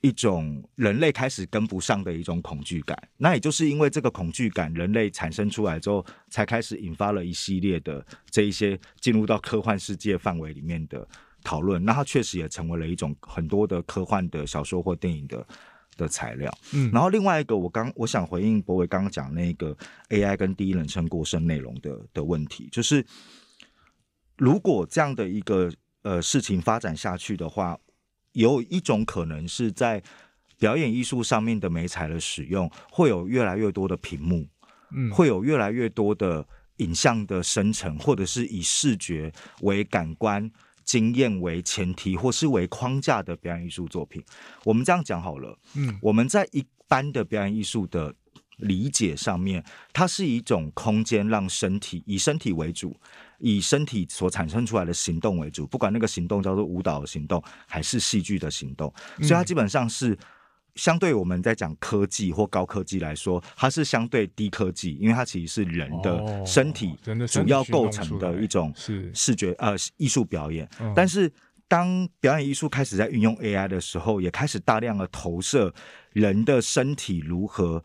[0.00, 11.06] 一种人类开始跟不上的一种恐惧感，那也就是因为这个恐惧感，人类产生出来之后，才开始引发了一系列的这一些进入到科幻世界范围里面的
[11.44, 11.84] 讨论。
[11.84, 15.46] 那它确实也成为了一种很多的科幻的小说或电影的
[15.96, 16.52] 的材料。
[16.72, 19.76] 嗯，然后另外一个，我刚我想回应博伟刚刚讲那个
[20.08, 23.06] AI 跟第一人称过剩内容的的问题，就是
[24.36, 25.70] 如果这样的一个。
[26.04, 27.78] 呃，事情发展下去的话，
[28.32, 30.02] 有一种可能是在
[30.58, 34.46] 表演艺术上面的美彩的使用，会有越来越多的屏幕，
[34.94, 40.52] 嗯，会有越来越多的影像的生成，或者是以视觉为感官
[40.84, 44.22] 经验为前提，或是为框架的表演艺术作品。
[44.64, 48.14] 我们这样讲好了，嗯，我们在一般的表演艺术的
[48.58, 52.96] 理解上面，它是一种空间，让身体以身体为主。
[53.40, 60.16] 以身体所产生出来的行动为主，不管那个行动叫做舞蹈的行动还是戏剧的行动，所以它基本上是
[60.74, 66.96] 相对我们在讲科技或高科技来说，它是相对低科技，因为它其实是人的身体
[67.28, 68.72] 主要构成的一种
[69.12, 70.68] 视觉呃艺术表演。
[70.94, 71.32] 但是
[71.68, 75.72] 当表演艺术开始在运用 AI 的时候，也开始大量的投射
[76.12, 77.84] 人的身体如何。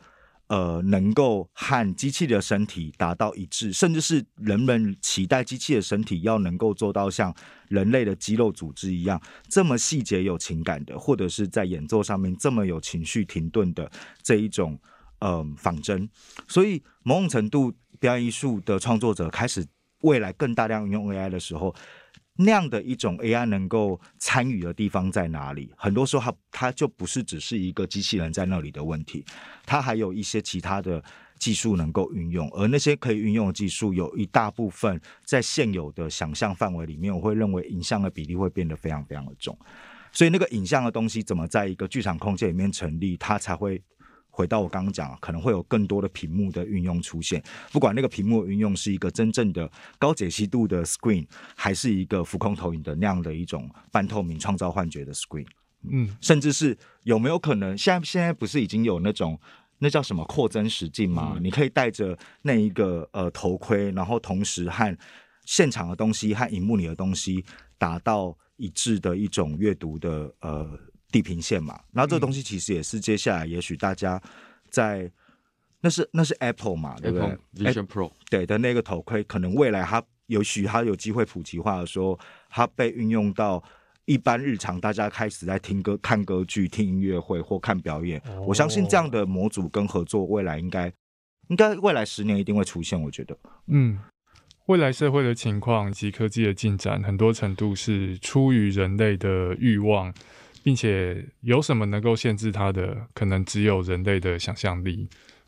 [0.50, 7.32] 呃，能够和机器的身体达到一致，甚至是人们期待机器的身体要能够做到像
[7.68, 13.92] 人类的肌肉组织一样这么细节、有情感的，或者是在演奏上面这么有情绪停顿的
[14.24, 14.80] 这一种
[15.20, 16.10] 呃仿真。
[16.48, 19.64] 所以，某种程度，表演艺术的创作者开始
[20.02, 21.76] 未来更大量用 AI 的时候。
[22.42, 25.70] 那样的一种 AI 能够参与的地方在哪里？
[25.76, 29.26] 很多时候，它它就不是只是一个机器人在那里的问题，
[29.66, 31.04] 它还有一些其他的
[31.38, 32.50] 技术能够运用。
[32.52, 39.58] 而那些可以运用的技术，有一大部分在现有的想象范围里面，我会认为影像的比例会变得非常非常的重。
[40.14, 43.82] 所以，那个影像的东西怎么在一个剧场空间里面成立，它才会
[44.32, 47.44] 回到我刚刚讲，可能会有更多的屏幕的运用出现。
[47.72, 55.46] 不管那个屏幕运用是一个真正的高解析度的 screen，还是一个浮空投影的那样的一种半透明创造幻觉的 screen，
[55.90, 59.38] 嗯，甚至是有没有可能，现在现在不是已经有那种
[59.80, 61.38] 那叫什么扩增实境吗？
[61.42, 64.98] 你可以戴着那一个呃头盔，然后同时和
[65.46, 67.44] 现场的东西和荧幕里的东西
[67.78, 70.80] 达到一致的一种阅读的呃。
[71.12, 74.22] 地平线嘛，然后这个东西其实也是接下来也许大家
[74.70, 75.12] 在
[75.82, 82.20] 那是那是 Apple 嘛，对不对？Vision Pro 对的那个头盔，可能未来它也许它有机会普及化的时候，
[82.50, 83.64] 它被运用到
[84.06, 88.22] 一般日常，大家开始在听歌、看歌剧、听音乐会或看表演。
[88.46, 90.92] 我相信这样的模组跟合作，未来应该
[91.48, 93.02] 应该未来十年一定会出现。
[93.02, 94.00] 我觉得，嗯，
[94.68, 100.14] 未来社会的情况及科技的进展，很多程度是出于人类的欲望。
[100.64, 103.08] 并且有什么能够限制它的？
[103.14, 105.08] 可能只有人类的想象力。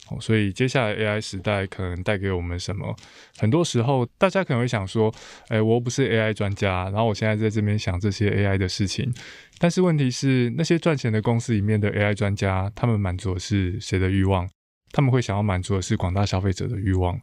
[0.09, 2.95] 哦，所以接下来 AI 时代可能带给我们什么？
[3.37, 5.13] 很多时候大家可能会想说
[5.47, 9.13] ：“哎，我不是 AI 专家，然后我现在在这边想这些 AI 的事情。”
[9.59, 14.49] 但是问题是，那些赚钱的公司里面的 AI 专家，他们满足的是谁的欲望？
[14.91, 17.21] 他们会想要满足的是广大消费者的欲望。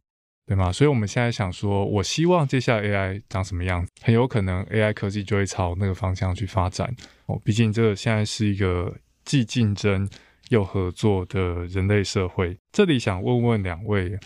[0.48, 0.72] 对吗？
[0.72, 6.90] 所以我们现在想说，我希望接下来 AI 长什么样子，很有可能 AI 科技就会朝那个方向去发展
[7.26, 7.38] 哦。
[7.44, 10.08] 毕竟这现在是一个既竞争
[10.48, 12.56] 又合作的人类社会。
[12.72, 14.18] 这里想问问两位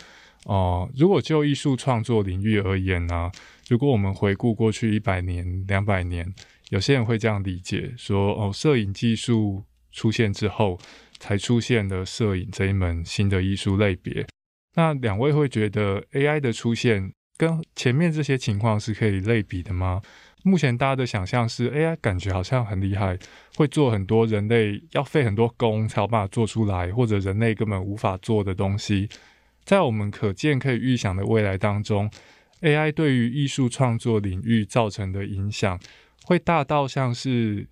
[0.45, 3.29] 哦，如果就艺术创作领域而言呢？
[3.69, 6.33] 如果我们回顾过去一百年、两百年，
[6.71, 10.79] 有些人会这样理解说：哦，摄影技术出现之后，
[11.19, 14.25] 才出现了摄影这一门新的艺术类别。
[14.75, 20.01] 那两位会觉得 AI 的出现跟前面这些情况是可以类比的吗？
[20.45, 23.19] 目前大家的想象是 AI 感觉好像很厉害，
[23.57, 29.09] 会做很多人类要费很多工才有办法做出来，或者人类根本无法做的东西。
[29.65, 32.11] 在我们可见可以预想的未来当中
[32.63, 35.79] ，AI 对于艺术创作领域造成的影响，
[36.25, 37.69] 会大到像是。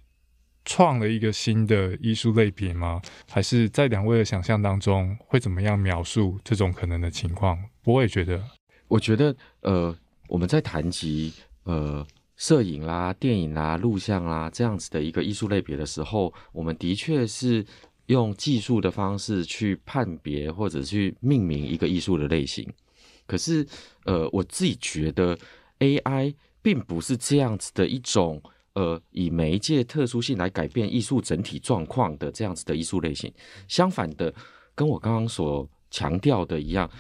[0.73, 3.03] 创了一个新的艺术类别吗？
[3.29, 7.59] 还是在两位的想象当中会怎么样描述这种可能的情况？
[7.83, 8.41] 我也觉得，
[8.87, 9.93] 我觉得，呃，
[10.29, 11.33] 我们在谈及
[11.65, 12.07] 呃
[12.37, 17.67] 摄影啦、电影啦、录像啦这样子的一个艺术类别的时候，我们的确是
[18.07, 22.65] 用技术的方式去判别或者去命名一个艺术的类型。
[23.27, 23.67] 可是，
[24.05, 25.37] 呃，我自己觉得
[25.81, 28.41] AI 并不是这样子的一种。
[28.81, 33.31] 呃，以媒介特殊性来改变艺术整体状况的这样子的艺术类型，
[33.69, 34.35] 相反的，
[34.75, 36.91] 跟我刚刚所强调的一样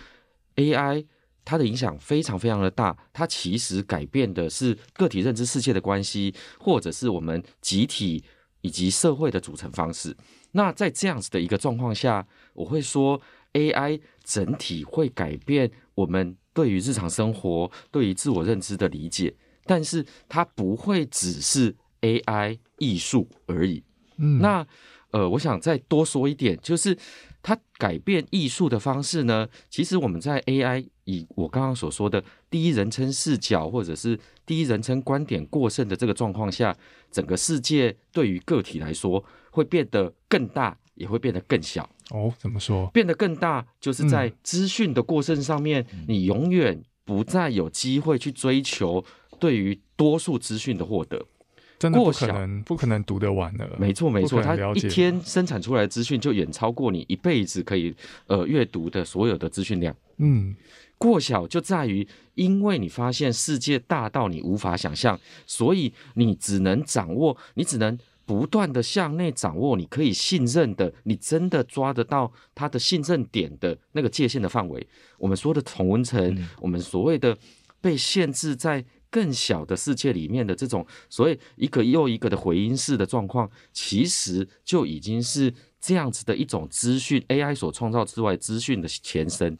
[0.56, 1.06] ，AI
[1.42, 8.22] 它的影响非常非常的大，它其实改变的是个体认知世界的关系，或者是我们集体
[8.60, 10.14] 以及社会的组成方式。
[10.52, 13.18] 那在这样子的一个状况下，我会说
[13.54, 19.34] AI 整体会改变我们对于日常生活、对于自我认知的理解。
[19.70, 23.84] 但是它不会只是 AI 艺术而已。
[24.16, 24.66] 嗯，那
[25.12, 26.98] 呃，我想再多说一点，就是
[27.40, 29.48] 它改变艺术的方式呢。
[29.68, 36.76] 其实我们在 AI 以我刚刚所说的第一人称视角或者是第一人称观点过剩的这个状况下，
[37.12, 41.88] 整个世界对于个体来说会变得更大，也会变得更小。
[42.10, 42.88] 哦，怎么说？
[42.88, 49.04] 变得更大，就是在资讯的过剩上面，你永远不再有机会去追求。
[49.40, 51.24] 对于多数资讯的获得，
[51.78, 53.68] 真的不可能，不可能读得完的。
[53.78, 57.94] 没错，没错，它一天生产出来的资讯就远超过你一辈子可以
[58.26, 59.96] 呃阅读的所有的资讯量。
[60.18, 60.54] 嗯，
[60.98, 74.86] 过小就在于，因为你发现世界大到你无法想象，所以你只能掌握，你只能不断的向内掌握你可以信任的，你真的抓得到他的信任点的那个界限的范围。
[75.16, 77.36] 我们说的同温层，我们所谓的
[77.80, 78.84] 被限制在。
[79.10, 89.58] 更小的世界里面的这种所谓一个又一个的回音式的状况，其实就已经是这样子的一种资讯 AI 所创造之外资讯的前身。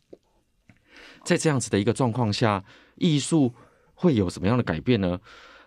[1.24, 2.64] 在这样子的一个状况下，
[2.96, 3.52] 艺术
[3.94, 5.20] 会有什么样的改变呢？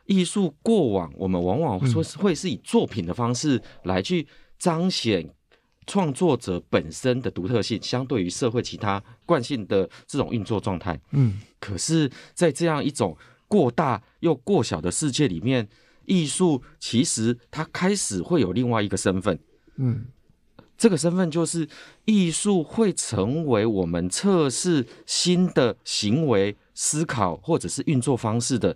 [0.06, 4.28] 艺术过往我们往往说是会是以作品的方式来去
[4.58, 5.34] 彰显
[5.86, 11.00] 创作者本身的独特性，相对于社会其他惯性的这种运作状态。
[11.12, 13.16] 嗯，可是，在这样一种
[13.54, 15.70] 过大又过小的世界里面，
[16.06, 19.38] 艺术其实它开始会有另外一个身份，
[19.76, 20.08] 嗯，
[20.76, 21.70] 这个身份就是
[22.06, 28.76] 艺术会成为我们测试新的行为、思考或者是运作方式的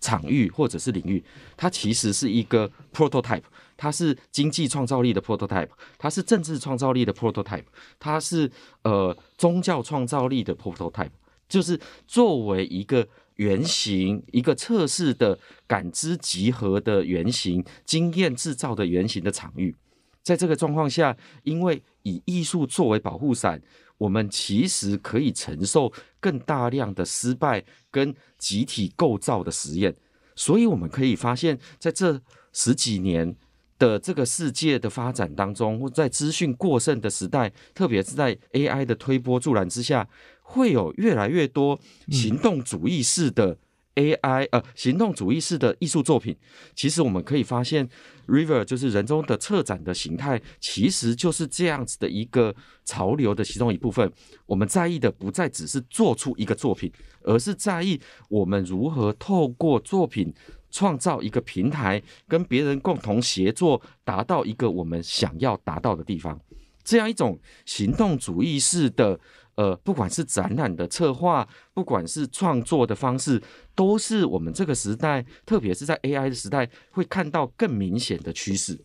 [0.00, 1.22] 场域或者是领域。
[1.54, 3.42] 它其实是一个 prototype，
[3.76, 7.66] 它是经济创造力的 prototype，它是政治创造力的 prototype，
[7.98, 8.50] 它是
[8.82, 11.10] 呃宗教创造力的 prototype，
[11.46, 13.06] 就是作为一个
[13.36, 19.74] 原型、一个测试的感知集合的原型、经验制造的原型的场域。
[20.22, 23.62] 在这个状况下，因为以艺术作为保护伞，
[23.96, 29.94] 我们其实可以承受更大量的失败跟集体构造的实验。
[30.34, 32.20] 所以我们可以发现，在这
[32.52, 33.36] 十几年
[33.78, 40.08] 的这个世界的发展当中，或在资讯过剩的时代，特别是在 AI 的推波助澜之下，
[40.48, 41.78] 会有越来越多
[42.08, 43.58] 行动主义式的
[43.96, 46.36] AI 呃行动主义式的艺术作品。
[46.74, 47.88] 其实我们可以发现
[48.26, 54.10] ，River 就是人中的策展的形态，其实就是这样子的一个潮流的其中一部分。
[54.46, 56.92] 我们在意的不再只是做出一个作品。
[57.28, 60.32] 而是在意我们如何透过作品
[60.70, 66.40] 创造一个平台，跟别人共同协作，达到一个我们想要达到的地方。
[66.84, 69.18] 这样一种行动主义式的，
[69.56, 73.42] 呃，不管是展览的策划，不管是创作的方式，
[73.74, 78.78] 都是我们这个时代，特别是在 AI 的时代，会看到更明显的趋势。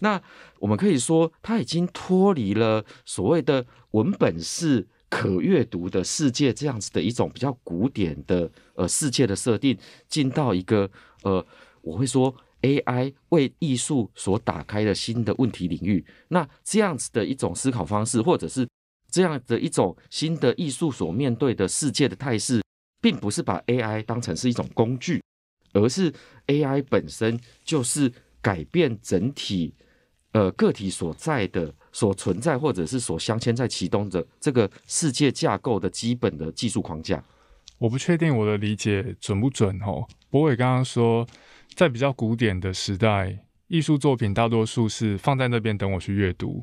[0.00, 0.20] 那
[0.58, 4.88] 我们可以说，它已经脱离了所谓的文本式。
[5.12, 9.76] 可阅读的世界，这样子的一种比较古典的呃世界的设定，
[10.08, 10.90] 进到一个
[11.22, 11.44] 呃，
[11.82, 16.02] 我会说 AI 为艺术所打开的新的问题领域。
[16.28, 18.66] 那这样子的一种思考方式，或者是
[19.12, 22.60] 这样的一种新的艺术所面对的世界的态势，
[23.00, 25.22] 并不是把 AI 当成是一种工具，
[25.72, 26.12] 而是
[26.48, 29.74] AI 本身就是改变整体
[30.32, 31.72] 呃个体所在的。
[31.94, 37.22] 所存在或者是所镶嵌在其中的这个世界架构的基本的技术框架，
[37.76, 40.02] 我不确定我的理解准不准哦。
[40.30, 41.26] 博伟刚刚说，
[41.74, 46.62] 在比较古典的时代，艺术作品大多数是放在那边等我去阅读。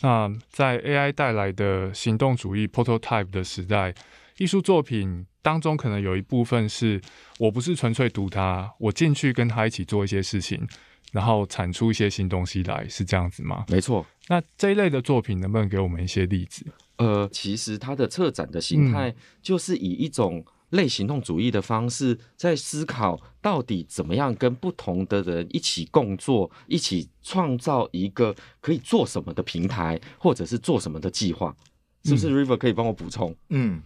[0.00, 3.94] 那在 AI 带来的行动主义 prototype 的时代，
[4.38, 7.00] 艺术作品当中可能有一部分是
[7.38, 10.66] 我不是纯粹读它，我进去跟它一起做一些事情。
[11.12, 13.66] 然后产出一些新东西来，是这样子吗？
[13.68, 14.06] 没错。
[14.28, 16.64] 那这一类的作品，能不能给我们一些例子？
[16.96, 20.42] 呃，其实它的策展的形态，就是以一种
[20.72, 31.56] 类行动主义的方式，在思考到底怎么样跟不同的人一起共作，一起创造一个可以做什么的平台，或者是做什么的计划。
[32.04, 33.34] 是不是 River 可以帮我补充？
[33.48, 33.80] 嗯。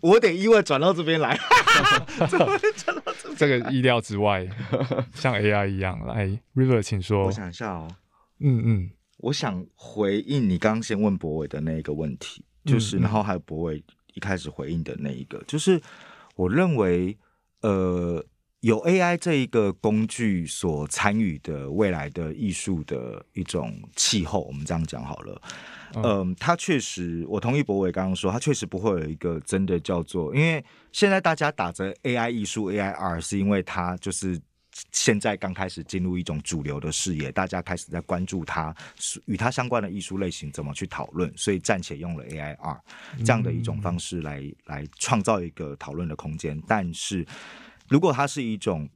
[0.00, 1.36] 我得意外转到这边来，
[2.30, 3.34] 怎么转到这？
[3.34, 4.48] 这个意料之外，
[5.12, 5.98] 像 AI 一样。
[6.06, 7.24] 来，River，请说。
[7.24, 7.88] 我想一下哦。
[8.38, 13.82] 嗯嗯，我想回应你刚刚先问博伟的那一个问题，就是，然后还有博伟
[14.14, 15.78] 一开始回应的那一个，就是
[16.34, 17.16] 我认为，
[17.60, 18.24] 呃，
[18.60, 25.42] 有 AI 这一个工具所参与的未来的艺术的一种气候，我们这样讲好了。
[25.96, 34.40] 嗯，它确实，我同意博伟刚刚说，它确实不会有一个真的叫做，因为现在大家打着 AI 艺术 AI R，是因为它就是
[34.92, 38.74] 现在刚开始进入一种主流的视野，大家开始在关注它
[39.26, 42.80] 与它相关的艺术类型怎么去讨论，所以暂且用了 AI R
[43.18, 46.60] 这样的一种方式来来创造一个讨论的空间。
[46.66, 47.24] 但是
[47.88, 48.88] 如果它是一种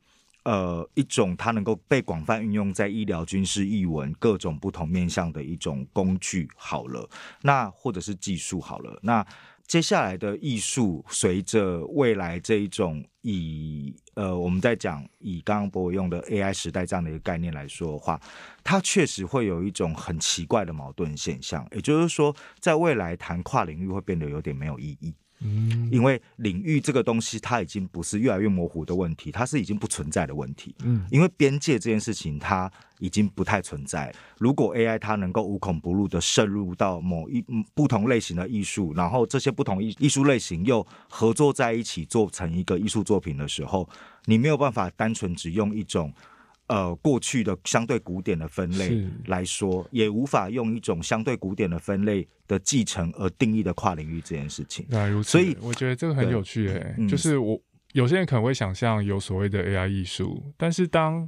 [0.44, 7.06] 呃，一种它能够被广泛运用在医疗、军事、译文各种不同面向的一种工具，好了，
[7.42, 9.26] 那或者是技术好了，那
[9.68, 18.18] 接下来的艺术，随着未来这一种以呃，我们在讲以刚刚博伟用的 AI 时代这样的一个概念来说的话，
[18.64, 25.14] 它确实会有一种很奇怪的矛盾现象，也就是说，在未来谈跨领域会变得有点没有意义。
[25.40, 30.74] 嗯，因为领域这个东西，它已经不是越来越模糊的问题，它是已经不存在的问题。
[30.82, 34.12] 嗯，因为边界这件事情，它已经不太存在。
[34.38, 43.88] 如果 AI 它能够无孔不入的渗入到某一不同类型的艺术，然后这些不同艺艺术类型又合作在一起做成一个艺术作品的时候，
[44.24, 46.12] 你没有办法单纯只用一种。
[46.68, 54.84] 呃，过去的相对古典的分类来说，也无法用一种相对古典的分类的继承而定义的跨领域这件事情。
[54.90, 56.94] 那如此，所以我觉得这个很有趣诶。
[57.08, 57.58] 就是我
[57.92, 61.26] 有些人可能会想象有所谓的 AI 艺术，但是当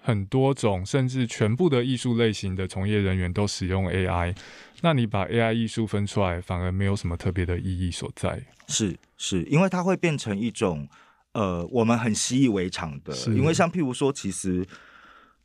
[0.00, 4.36] 很多种甚至全部的艺术类型的从业人员都使用 AI，
[4.82, 8.40] 那你把 AI 艺术分出来，反而没有什么特别的意义所在。
[8.68, 10.88] 是是，因为它会变成一种。
[11.36, 14.66] 呃，我们很习以为常的，因为像譬如说，其实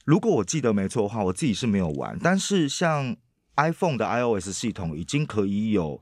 [0.05, 3.13] 如果我记得没错的话，我自己是没有玩，但是像
[3.57, 6.01] iPhone 的 iOS 系统已经可以有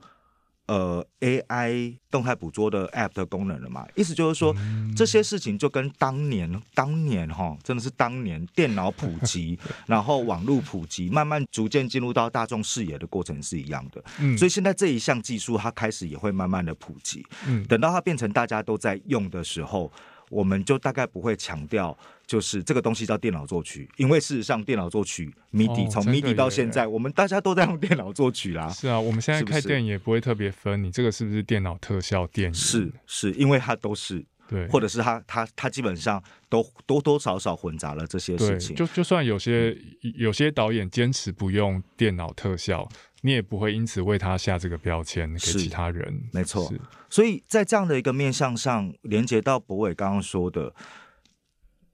[0.69, 3.87] 呃，AI 动态捕捉的 App 的功能了嘛？
[3.95, 4.55] 意思就是说，
[4.95, 9.57] 这些事情就跟当年、当年哈，真的是当年电脑普及，
[9.87, 14.03] 然后网络普及，慢慢逐渐进入到大众视野的过程是一样的。
[14.19, 17.25] 嗯，所以现在这一项技术，它开始也会慢慢的普及。
[17.47, 19.91] 嗯，等到它变成大家都在用的时候。
[20.29, 28.69] 我们就大概不会强调，就是这个东西叫电脑作曲，因为事实上电脑作曲 MIDI 从 MIDI 到现在，我们大家都在用电脑作曲啦。
[28.69, 32.53] 是啊，我们现在开店也不会特别分你这个是不是电脑特效电影。
[32.53, 38.75] 是是，因为它都是对，或者是它它它基本上都多多少少混杂了这些事情。
[38.75, 39.77] 就就算有些
[40.15, 42.87] 有些导演坚持不用电脑特效。
[43.21, 46.71] 你也不会因此为他下这个标签给其他人，没错。
[47.09, 50.73] 所以在这样的一个面向上，连接到博伟刚刚说的，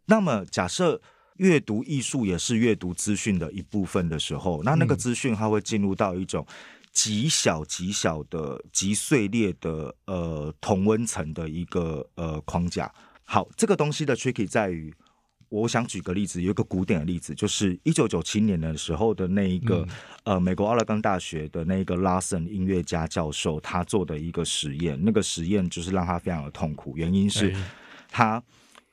[0.05, 1.01] 那么假设
[1.37, 6.45] 阅读艺术也是阅读资讯的一部分的时候，那那个资讯它会进入到一种
[6.91, 12.93] 极小极小的极碎裂的呃同温层的一个呃框架。
[13.23, 14.93] 好，这个东西的 tricky 在于。
[15.49, 19.85] 我想举个例子，有一个古典的例子，就是一九九七年的时候的那一个
[20.23, 24.99] 呃，美国奥勒冈大学的那个拉森音乐家教授，他做的一个实验。
[25.03, 27.55] 那个实验就是让他非常的痛苦，原因是
[28.09, 28.41] 他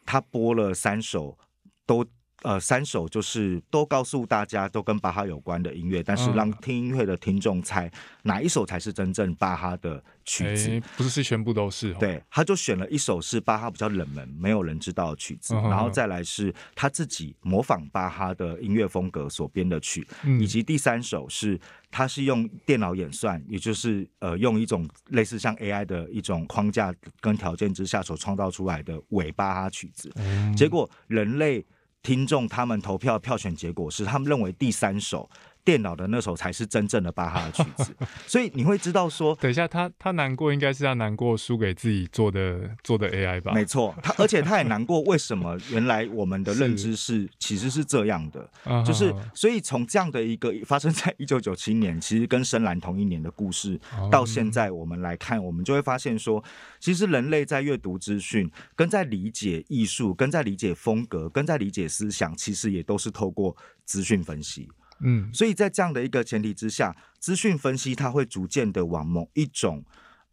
[0.05, 1.38] 他播了三首
[1.86, 2.05] 都。
[2.43, 7.90] 呃，三首就是都告诉大家都跟巴哈有关的音乐，但是让听音乐的听众猜
[8.22, 11.95] 哪一首才是真正巴哈的曲子，不是是全部都是。
[11.95, 20.07] 对，他就选了一首是巴哈比较冷门、没有人知道的曲子，然后再来是他自己模仿巴哈的音乐风格所编的曲，
[20.40, 30.12] 以及第三首是他是用电脑演算，也就是呃用一种类似像 AI 的一种框架跟条件之下所创造出来的伪巴哈曲子，
[30.57, 31.64] 结果人类。
[32.03, 35.30] 听众他们投票票选结果是，他们认为第三首。
[35.65, 37.95] 电脑的那首才是真正的巴哈的曲子，
[38.27, 43.53] 所以你会知道说， 等一下他他难过，应该是他难过输给自己做的做的 AI 吧？
[43.53, 47.29] 没错，他而且他也难过，为什么原来我们的认知 是。
[47.39, 48.49] 其实是这样的，
[48.85, 53.79] 就是所以从这样的一个发生在一九九七年，其实跟深蓝同一年的故事，
[54.11, 56.43] 到现在我们来看，我们就会发现说，
[56.79, 64.69] 其实人类在阅读资讯、跟在理解艺术、跟在理解风格、跟在理解思想，其实也都是透过资讯分析。
[65.03, 69.84] 嗯，所以在这样的一个前提之下，资讯分析它会逐渐的往某一种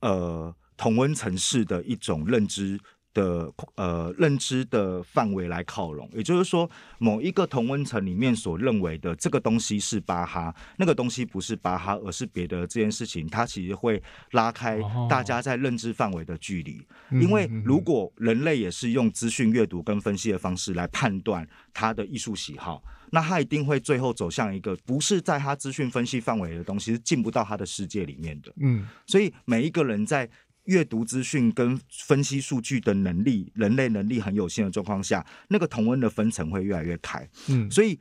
[0.02, 2.80] 呃同温层式的一种认知
[3.14, 6.10] 的呃认知的范围来靠拢。
[6.14, 14.02] 也就是说，某一个同温层里面所认为的这个东西是巴哈，那个东西不是巴哈，而是别的这件事情，它其实会
[14.32, 14.80] 拉开
[15.10, 16.86] 大家在认知范围的距离。
[17.12, 22.84] 因为如果人类也是用资讯阅读跟分析的方式来判断他的艺术喜好。
[23.12, 28.54] 那他一定会最后走向一个不是在他资讯分析范围的东西，是进不到他的世界里面的。
[28.62, 30.30] 嗯，所以每一个人在
[30.70, 37.28] 阅读资讯跟分析数据的能力，人类能力很有限的状况下，那个同温的分层会越来越开。
[37.48, 38.00] 嗯，所以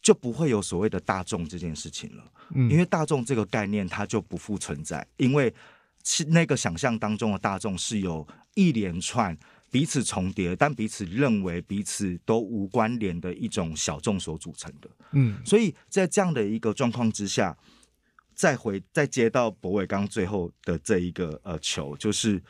[0.00, 2.24] 就不会有所谓的大众这件事情了。
[2.54, 5.52] 嗯，因为大众这个概念它就不复存在，因为
[6.04, 9.36] 是那个想象当中的大众是有一连串。
[9.70, 14.88] 彼此重叠，但彼此认为彼此都无关联的一种小众所组成的。
[15.10, 17.58] 嗯，所以在这样的一个状况之下，
[18.34, 22.42] 再回再接到博伟刚最后的这一个呃球，就是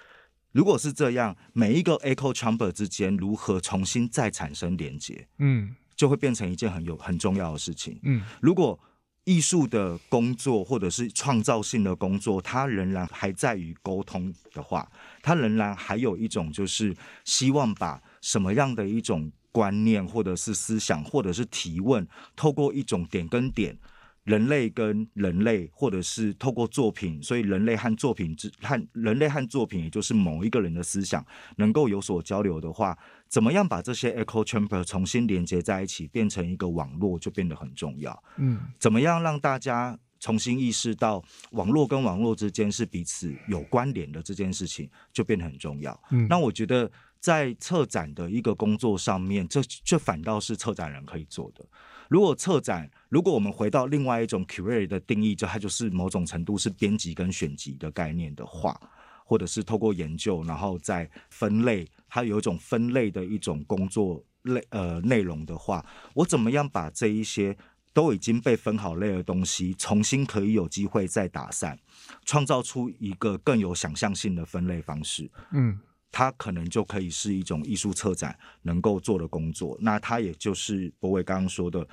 [0.53, 7.99] 如果是这样，每一个 echo chamber 之间如何重新再产生连接，嗯，就会变成一件很有很重要的事情。
[8.05, 8.79] 嗯，如果
[9.25, 14.91] 艺术的工作或者是创造性的工作，它仍然还在于沟通的话，
[15.23, 22.07] 它仍然还有一种就是希望把什么样的一种观念或者是思想或者是提问，
[22.37, 23.79] 透过一种点跟点。
[24.25, 31.25] 人类跟人类，或者是透过作品，所以人类和作品之和人类和作品，也就是某一个人的思想，
[31.57, 32.99] 能够有所交流的话，
[33.29, 38.25] 怎么样把这些 echo chamber 重新连接在一起，变成一个网络，就变得很重要。
[38.39, 46.03] 嗯，怎么样让大家重新意识到网络跟网络之间是彼此有关联的这件事情，就变得很重要。
[46.11, 51.63] 嗯，那我觉得在策展的一个工作上面，这这反倒是策展人可以做的。
[52.09, 58.79] 如果策展，如果我们回到另外一种 curate 的定义，就它就是某种程度是编辑跟选集的概念的话，
[59.25, 65.85] 或者是透过研究，然后再分类，它有一种分类的一种工作类呃内容的话，
[66.15, 67.57] 我怎么样把这一些
[67.93, 71.79] 都已经被分好类的东西，重新可以有机会再打散，
[72.25, 75.31] 创造出一个更有想象性的分类方式？
[75.53, 75.79] 嗯。
[76.17, 81.85] 它可能就可以是一种艺术策展能够做的工作，那它也就是博伟刚刚说的，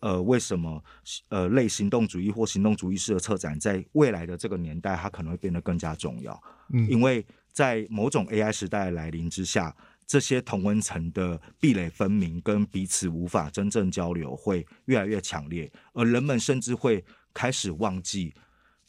[0.00, 0.84] 呃，为什么
[1.30, 6.38] 呃类行动主义或行动主义式的策展在未来的这个年代，它可能会变得更加重要？
[6.74, 9.74] 嗯，因为在某种 AI 时代来临之下，
[10.06, 17.02] 这些同温层的壁垒分明，跟彼此无法真正交流，会越来越强烈，而人们甚至会
[17.32, 18.34] 开始忘记。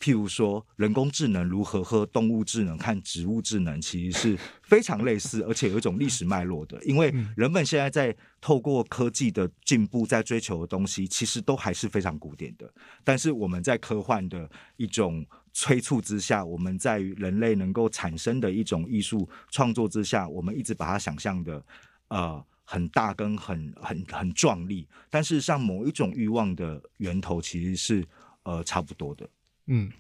[0.02, 6.84] 譬如说，人工智能如何和动物智能、看植物智能，其实是非常类似，而且有一种历史脉络的。
[6.84, 12.68] 因为人们现在在透过科技的进步，在追求的东西，其实都还是非常古典的。
[13.04, 15.24] 但是我们在科幻的一种
[15.54, 21.64] 催促之下，我们在于人类能够产生的一种艺术创作之下，我们一直把它想象的
[22.08, 24.88] 呃很大跟很很很壮丽。
[25.12, 28.04] 但是像某一种欲望的源头，其实是
[28.42, 29.30] 呃差不多的。
[29.68, 29.92] 嗯，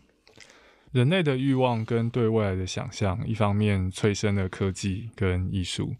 [0.91, 5.95] 人类的欲望跟对未来的想象，一方面催生了科技跟艺术，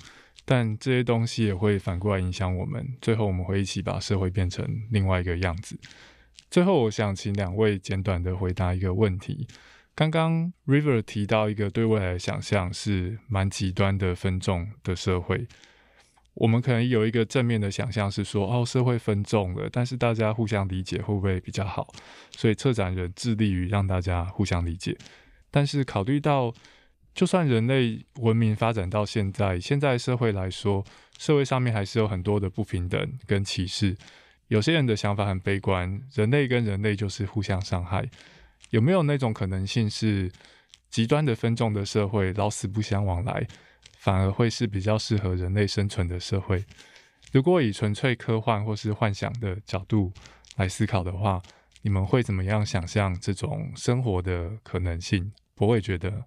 [0.46, 2.86] 但这些东西也会反过来影响我们。
[3.02, 5.80] 最后，我们会一起把社会变成另外一个样子。
[6.50, 9.48] 最后，我想请两位简短的回答一个问题：
[9.96, 15.48] 刚刚 River 提到一个对未来的想象是蛮极端的分众的社会。
[16.34, 21.94] 我们可能有一个正面的想象是说，哦，社会分众了，但是大家互相理解会不会比较好？
[22.32, 24.98] 所以策展人致力于让大家互相理解。
[25.52, 26.54] 但是考虑到，
[27.14, 30.84] 就算人类文明发展到现在，现在社会来说，
[31.20, 33.98] 社会上面还是有很多的不平等跟歧视。
[34.48, 38.10] 有些人的想法很悲观，人类跟人类就是互相伤害。
[38.70, 40.32] 有没有那种可能性是
[40.90, 43.46] 极端的分众的社会，老死不相往来？
[44.02, 46.66] 反而会是比较适合人类生存的社会。
[47.32, 50.12] 如果以纯粹科幻或是幻想的角度
[50.56, 51.40] 来思考的话，
[51.84, 55.32] 你们会怎么样想象这种生活的可能性？
[55.54, 56.26] 不会觉得？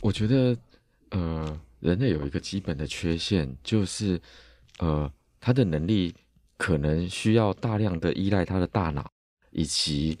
[0.00, 0.58] 我觉得，
[1.10, 4.20] 呃，人类有一个基本的缺陷，就是
[4.80, 6.12] 呃，他的能力
[6.56, 9.08] 可能需要大量的依赖他的大脑
[9.52, 10.18] 以及。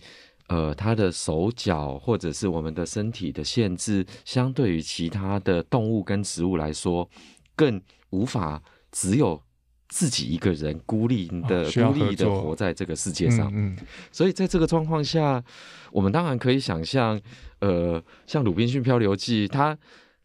[0.52, 7.08] 呃，他的手脚或者是我们的身体的限制，相对于其他的动物跟植物来说，
[7.56, 7.80] 更
[8.10, 9.42] 无法只有
[9.88, 13.50] 自己一个人孤立的、孤立的活在这个世界上。
[13.54, 13.74] 嗯，
[14.12, 15.42] 所以在这个状况下，
[15.90, 17.18] 我们当然可以想象，
[17.60, 19.78] 呃，像《鲁滨逊漂流记》，他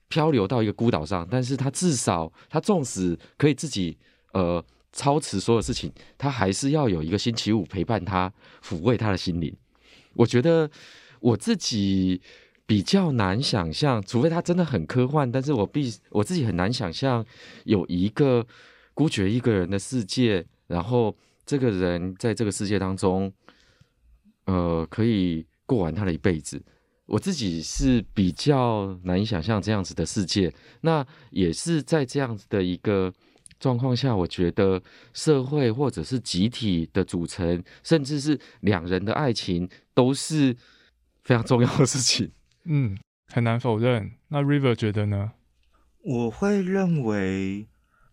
[0.10, 3.98] 漂流到一个孤岛上，但是他至少他纵使可以自己
[4.34, 4.62] 呃
[4.92, 8.30] 操持所有事情，他还是要有一个星期五陪伴他，
[8.62, 9.56] 抚慰他的心灵。
[10.18, 10.70] 我觉得
[11.22, 12.20] 我自己
[12.66, 17.26] 比较难想象，除非他真的很科幻，但是我必我自己很难想象
[17.64, 18.46] 有一个
[18.94, 21.16] 孤绝一个人的世界，然后
[21.46, 23.32] 这个人在这个世界当中，
[24.46, 26.62] 呃，可以过完他的一辈子。
[27.06, 30.54] 我自己是比较难以想象这样子的世界。
[30.82, 33.14] 那也是在这样子的一个。
[33.60, 34.82] 状况下，我觉得
[35.14, 40.56] 社会或者是集体的组成，甚至是两人的爱情，都是
[41.24, 42.32] 非常重要的事情。
[42.66, 42.98] 嗯，
[43.28, 44.12] 很难否认。
[44.28, 45.32] 那 River 觉得呢？
[46.04, 47.66] 我会认为，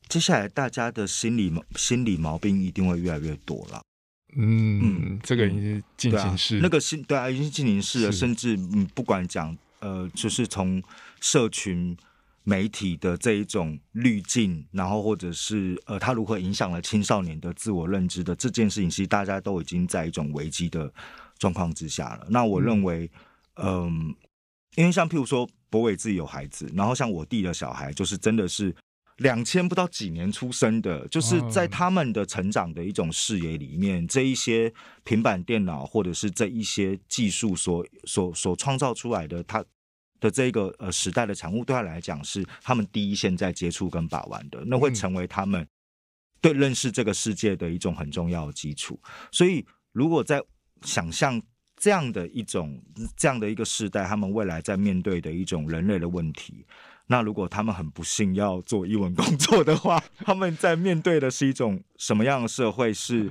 [0.09, 3.82] 接下来大家的心理心理毛病一定会越来越多了。
[4.36, 8.11] 嗯，这个已经进行式，那个心对啊，已经进行式了。
[8.12, 10.82] 甚至嗯，不管讲呃，就是从
[11.20, 11.97] 社群。
[12.47, 20.92] 媒体的这一种滤镜，然后或者是呃，它如何影响了青少年的自我认知的这件事情，其实大家都已经在一种危机的
[21.38, 22.26] 状况之下了。
[22.28, 23.11] 那我认为，
[23.57, 24.14] 嗯，
[24.76, 28.76] 因为像譬如说，博伟自己有孩子，然后像我弟的小孩，就是真的是
[29.16, 34.70] 两千不到几年出生的，就是在他们的成长的一种视野里面，这一些
[35.03, 39.64] 平板电脑或者是这一些技术所所所创造出来的，他。
[40.21, 45.67] 的这个呃时代的产物，对他来讲是他们第一线在接触跟把玩的，那会成为他们
[46.41, 48.99] 对认识这个世界的一种很重要的基础。
[49.31, 50.43] 所以，如果在
[50.83, 51.41] 想象
[51.77, 52.83] 这样的一种
[53.17, 56.65] 这样的一个时代，他们未来在面对的一种人类的问题，
[57.07, 62.95] 那如果他们很不幸要做译文工作的话，他们在面对的是一种什么样的社会？
[62.95, 63.31] 是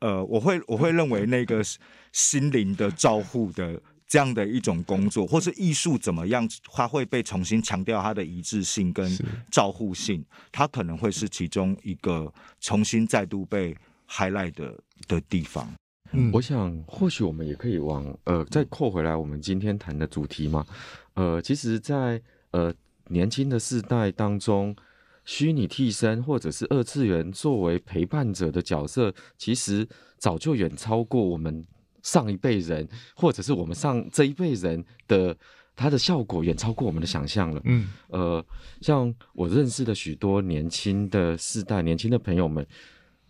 [0.00, 1.62] 呃，我会我会认为那个
[2.10, 3.80] 心灵的照护的。
[4.12, 9.10] 这样的一种工作，或是艺术怎么样，它会被重新强调它的一致性跟
[9.50, 13.74] 照护性，它可能会是其中一个重新再度被
[14.06, 15.66] highlight 的的地方。
[16.10, 20.66] 嗯，我想或许我们也可以往呃再扣回来我们今天谈的主题嘛。
[21.14, 22.70] 呃，其实，在呃
[23.06, 24.76] 年轻的世代当中，
[25.24, 29.88] 虚拟替身或者是二次元作为陪伴者的角色，其实
[30.18, 31.64] 早就远超过我们。
[32.02, 35.36] 上一辈人，或者是我们上这一辈人的，
[35.74, 37.60] 它的效果远超过我们的想象了。
[37.64, 38.44] 嗯，呃，
[38.80, 42.66] 像我认识的许多年轻的世代、年轻的朋友们，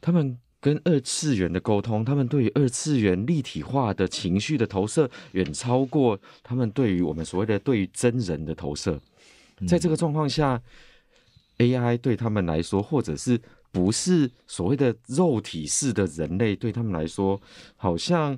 [0.00, 9.00] 他们跟二次元的沟通，他们对于二次元立体化的情绪的投射，远超过他们对于我们所谓的对于真人的投射。
[9.66, 10.60] 在这个状况下
[11.58, 17.40] ，AI 对他们来说，或者是不是所谓的肉体式的人类，对他们来说，
[17.76, 18.36] 好像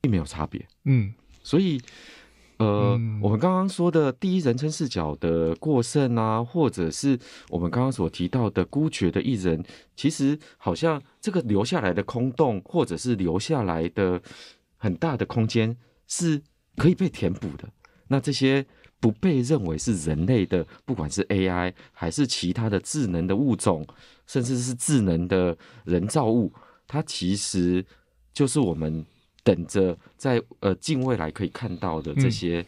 [0.00, 0.66] 并没有差别。
[0.84, 1.80] 嗯，所以。
[2.60, 7.16] 呃，我们刚刚说的第一人称视角的过剩啊，或者是
[7.50, 14.20] 我们刚刚所提到的孤绝的一人，其实好像这个留下来的空洞，或者是留下来的
[14.76, 15.76] 很大的空间
[16.08, 16.42] 是
[16.76, 17.68] 可以被填补的。
[18.08, 18.66] 那这些
[18.98, 23.86] 不被认为是人类的，不管是 AI 还是其他的智能的物种，
[24.26, 26.52] 甚至是智能的人造物，
[26.88, 27.86] 它其实
[28.34, 29.06] 就是我们。
[29.48, 32.62] 等着在呃近未来可以看到的这些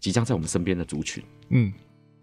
[0.00, 1.22] 即将在我们身边的族群。
[1.50, 1.70] 嗯，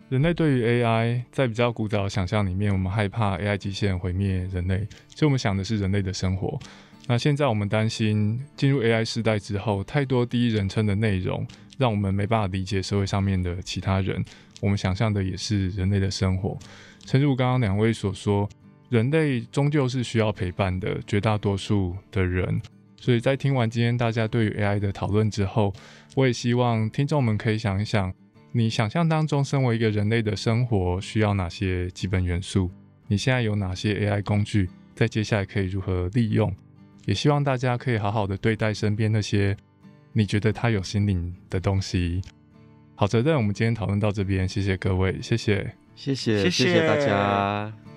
[0.10, 4.78] 人类对于 AI 在比较古早的想象里面，我们害怕 AI 机器人毁灭人类，
[5.10, 6.58] 所以我们想的是人类的生活。
[7.06, 11.46] 那现在我们担心进入 AI 时代之后，太多第一人称的内容，
[11.78, 14.26] 让我们没办法理解社会上面的其他人。
[14.60, 16.58] 我们想象的也是人类的生活。
[17.06, 18.50] 诚如刚刚两位所说，
[18.90, 22.60] 人类终究是需要陪伴的，绝大多数的人。
[23.02, 25.74] 所以在听完今天大家对于 AI 的讨论之后，
[26.16, 28.14] 我也希望听众们可以想一想，
[28.52, 32.70] 你想象当中身为一个人类的生活需要哪些基本元素？
[33.08, 34.70] 你现在有哪些 AI 工具？
[34.96, 36.54] 在接下来可以如何利用？
[37.06, 39.56] 也希望大家可以好好的对待身边那些
[40.12, 42.22] 你觉得他有心灵的东西。
[42.96, 47.89] 好，责任我们今天讨论到这边，谢谢各位，谢谢，谢谢，谢谢大家。